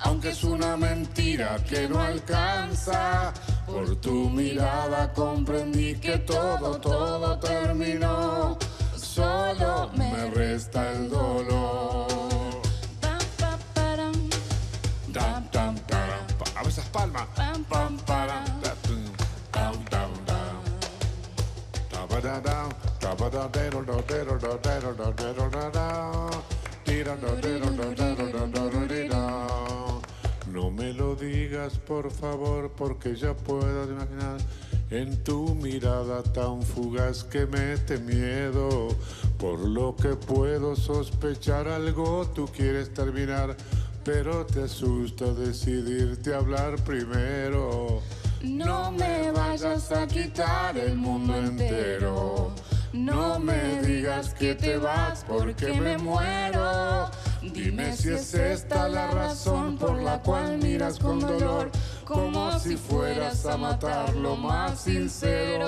aunque 0.00 0.28
es 0.28 0.44
una 0.44 0.76
mentira 0.76 1.56
que 1.66 1.88
no 1.88 2.02
alcanza. 2.02 3.32
Por 3.66 3.96
tu 3.96 4.28
mirada 4.28 5.10
comprendí 5.14 5.94
que 5.94 6.18
todo, 6.18 6.78
todo 6.78 7.38
terminó. 7.38 8.58
Solo 8.94 9.90
me 9.96 10.30
resta 10.30 10.92
el 10.92 11.08
dolor. 11.08 12.08
A 16.56 16.62
esas 16.68 16.88
palmas. 16.90 17.26
Pam, 17.34 17.64
tam, 17.64 17.96
No 30.52 30.70
me 30.70 30.92
lo 30.92 31.14
digas 31.14 31.78
por 31.78 32.10
favor 32.10 32.70
porque 32.76 33.14
ya 33.14 33.34
puedo 33.34 33.84
imaginar 33.84 34.38
en 34.90 35.22
tu 35.22 35.54
mirada 35.54 36.22
tan 36.22 36.62
fugaz 36.62 37.24
que 37.24 37.46
mete 37.46 37.98
miedo. 37.98 38.88
Por 39.38 39.60
lo 39.60 39.94
que 39.94 40.16
puedo 40.16 40.74
sospechar 40.74 41.68
algo 41.68 42.26
tú 42.34 42.46
quieres 42.46 42.92
terminar 42.92 43.56
pero 44.04 44.46
te 44.46 44.62
asusta 44.62 45.26
decidirte 45.34 46.34
hablar 46.34 46.76
primero. 46.82 48.00
No 48.42 48.90
me 48.92 49.30
vayas 49.32 49.92
a 49.92 50.06
quitar 50.06 50.78
el 50.78 50.96
mundo 50.96 51.36
entero. 51.36 52.52
No 52.92 53.38
me 53.38 53.82
digas 53.82 54.32
que 54.34 54.54
te 54.54 54.78
vas 54.78 55.24
porque 55.28 55.74
me 55.74 55.98
muero. 55.98 57.10
Dime 57.42 57.94
si 57.94 58.08
es 58.10 58.32
esta 58.34 58.88
la 58.88 59.10
razón 59.10 59.76
por 59.76 60.00
la 60.02 60.22
cual 60.22 60.56
miras 60.58 60.98
con 60.98 61.20
dolor, 61.20 61.70
como 62.04 62.58
si 62.58 62.76
fueras 62.76 63.44
a 63.44 63.58
matar 63.58 64.14
lo 64.16 64.36
más 64.36 64.80
sincero. 64.80 65.66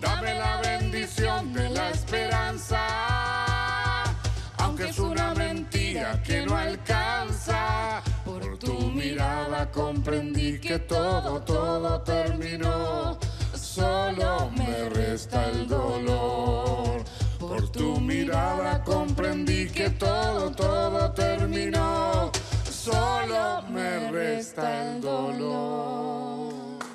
Dame 0.00 0.34
la 0.34 0.60
bendición 0.60 1.52
de 1.52 1.68
la 1.70 1.90
esperanza, 1.90 2.86
aunque 4.58 4.90
es 4.90 4.98
una 4.98 5.34
mentira 5.34 6.22
que 6.22 6.46
no 6.46 6.56
alcanza. 6.56 8.00
Por 8.24 8.58
tu 8.58 8.78
mirada 8.92 9.70
comprendí 9.72 10.60
que 10.60 10.78
todo, 10.78 11.42
todo 11.42 12.00
terminó. 12.02 13.18
Solo 13.74 14.50
me 14.54 14.90
resta 14.90 15.48
el 15.48 15.66
dolor. 15.66 17.02
Por 17.38 17.72
tu 17.72 17.98
mirada 18.00 18.84
comprendí 18.84 19.66
que 19.70 19.88
todo, 19.88 20.50
todo 20.50 21.10
terminó. 21.12 22.30
Solo 22.70 23.62
me 23.70 24.10
resta 24.10 24.92
el 24.92 25.00
dolor. 25.00 26.31